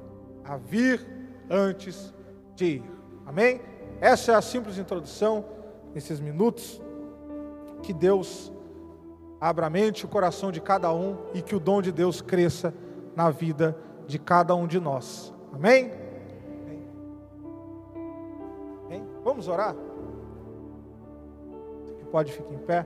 a 0.44 0.58
vir 0.58 1.06
antes 1.50 2.14
de 2.56 2.66
ir. 2.66 2.84
Amém? 3.26 3.62
Essa 4.02 4.34
é 4.34 4.36
a 4.36 4.42
simples 4.42 4.78
introdução 4.78 5.46
nesses 5.94 6.20
minutos. 6.20 6.82
Que 7.82 7.94
Deus 7.94 8.52
abra 9.40 9.68
a 9.68 9.70
mente 9.70 10.02
e 10.02 10.06
o 10.06 10.10
coração 10.10 10.52
de 10.52 10.62
cada 10.62 10.92
um 10.94 11.18
e 11.34 11.42
que 11.42 11.56
o 11.56 11.60
dom 11.60 11.82
de 11.82 11.92
Deus 11.92 12.22
cresça 12.22 12.74
na 13.16 13.30
vida 13.30 13.78
de 14.08 14.18
cada 14.18 14.56
um 14.56 14.68
de 14.68 14.80
nós. 14.80 15.34
Amém? 15.52 15.92
Amém? 18.86 19.04
Vamos 19.24 19.48
orar? 19.48 19.76
Você 21.86 22.06
pode 22.06 22.32
ficar 22.32 22.54
em 22.54 22.60
pé. 22.60 22.86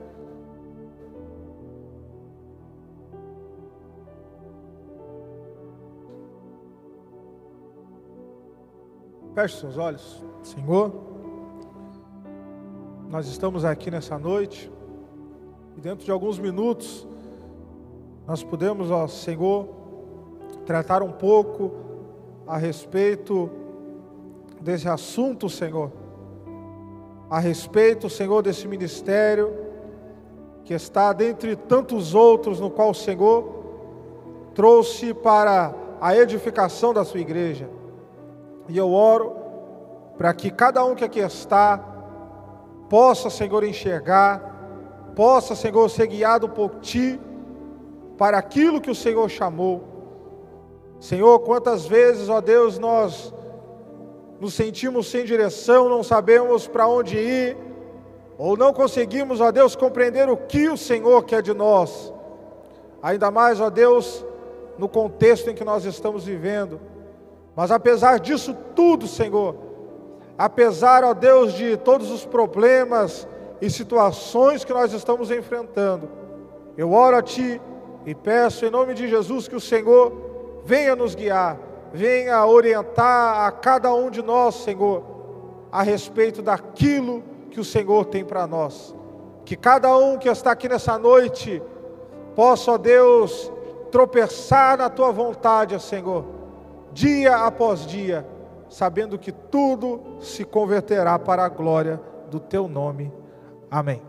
Feche 9.38 9.58
seus 9.58 9.78
olhos, 9.78 10.20
Senhor. 10.42 10.92
Nós 13.08 13.28
estamos 13.28 13.64
aqui 13.64 13.88
nessa 13.88 14.18
noite 14.18 14.68
e 15.76 15.80
dentro 15.80 16.04
de 16.04 16.10
alguns 16.10 16.40
minutos 16.40 17.06
nós 18.26 18.42
podemos, 18.42 18.90
ó 18.90 19.06
Senhor, 19.06 19.68
tratar 20.66 21.04
um 21.04 21.12
pouco 21.12 21.70
a 22.48 22.58
respeito 22.58 23.48
desse 24.60 24.88
assunto, 24.88 25.48
Senhor. 25.48 25.92
A 27.30 27.38
respeito, 27.38 28.10
Senhor, 28.10 28.42
desse 28.42 28.66
ministério 28.66 29.56
que 30.64 30.74
está 30.74 31.12
dentre 31.12 31.54
tantos 31.54 32.12
outros 32.12 32.58
no 32.58 32.72
qual 32.72 32.90
o 32.90 32.94
Senhor 32.94 33.54
trouxe 34.52 35.14
para 35.14 35.72
a 36.00 36.16
edificação 36.16 36.92
da 36.92 37.04
sua 37.04 37.20
igreja. 37.20 37.77
E 38.68 38.76
eu 38.76 38.92
oro 38.92 39.36
para 40.16 40.34
que 40.34 40.50
cada 40.50 40.84
um 40.84 40.94
que 40.94 41.04
aqui 41.04 41.20
está 41.20 41.78
possa, 42.88 43.30
Senhor, 43.30 43.64
enxergar, 43.64 45.12
possa, 45.14 45.54
Senhor, 45.54 45.88
ser 45.88 46.06
guiado 46.06 46.48
por 46.48 46.76
Ti 46.80 47.20
para 48.16 48.36
aquilo 48.36 48.80
que 48.80 48.90
o 48.90 48.94
Senhor 48.94 49.28
chamou. 49.28 49.84
Senhor, 51.00 51.38
quantas 51.40 51.86
vezes, 51.86 52.28
ó 52.28 52.40
Deus, 52.40 52.78
nós 52.78 53.32
nos 54.40 54.54
sentimos 54.54 55.08
sem 55.08 55.24
direção, 55.24 55.88
não 55.88 56.02
sabemos 56.02 56.66
para 56.66 56.88
onde 56.88 57.16
ir, 57.16 57.56
ou 58.36 58.56
não 58.56 58.72
conseguimos, 58.72 59.40
ó 59.40 59.50
Deus, 59.50 59.74
compreender 59.76 60.28
o 60.28 60.36
que 60.36 60.68
o 60.68 60.76
Senhor 60.76 61.24
quer 61.24 61.42
de 61.42 61.54
nós. 61.54 62.12
Ainda 63.02 63.30
mais, 63.30 63.60
ó 63.60 63.70
Deus, 63.70 64.24
no 64.76 64.88
contexto 64.88 65.50
em 65.50 65.54
que 65.54 65.64
nós 65.64 65.84
estamos 65.84 66.24
vivendo. 66.24 66.80
Mas 67.58 67.72
apesar 67.72 68.20
disso 68.20 68.56
tudo, 68.76 69.08
Senhor, 69.08 69.56
apesar, 70.38 71.02
ó 71.02 71.12
Deus, 71.12 71.54
de 71.54 71.76
todos 71.76 72.08
os 72.08 72.24
problemas 72.24 73.26
e 73.60 73.68
situações 73.68 74.64
que 74.64 74.72
nós 74.72 74.92
estamos 74.92 75.32
enfrentando, 75.32 76.08
eu 76.76 76.92
oro 76.92 77.16
a 77.16 77.20
Ti 77.20 77.60
e 78.06 78.14
peço 78.14 78.64
em 78.64 78.70
nome 78.70 78.94
de 78.94 79.08
Jesus 79.08 79.48
que 79.48 79.56
o 79.56 79.60
Senhor 79.60 80.60
venha 80.64 80.94
nos 80.94 81.16
guiar, 81.16 81.58
venha 81.92 82.46
orientar 82.46 83.48
a 83.48 83.50
cada 83.50 83.92
um 83.92 84.08
de 84.08 84.22
nós, 84.22 84.54
Senhor, 84.54 85.02
a 85.72 85.82
respeito 85.82 86.40
daquilo 86.40 87.24
que 87.50 87.58
o 87.58 87.64
Senhor 87.64 88.04
tem 88.04 88.24
para 88.24 88.46
nós. 88.46 88.94
Que 89.44 89.56
cada 89.56 89.96
um 89.96 90.16
que 90.16 90.28
está 90.28 90.52
aqui 90.52 90.68
nessa 90.68 90.96
noite 90.96 91.60
possa, 92.36 92.70
ó 92.70 92.78
Deus, 92.78 93.50
tropeçar 93.90 94.78
na 94.78 94.88
Tua 94.88 95.10
vontade, 95.10 95.82
Senhor 95.82 96.37
dia 96.98 97.36
após 97.36 97.86
dia, 97.86 98.26
sabendo 98.68 99.16
que 99.16 99.30
tudo 99.30 100.16
se 100.18 100.44
converterá 100.44 101.16
para 101.16 101.44
a 101.44 101.48
glória 101.48 102.00
do 102.28 102.40
teu 102.40 102.66
nome. 102.66 103.12
Amém. 103.70 104.02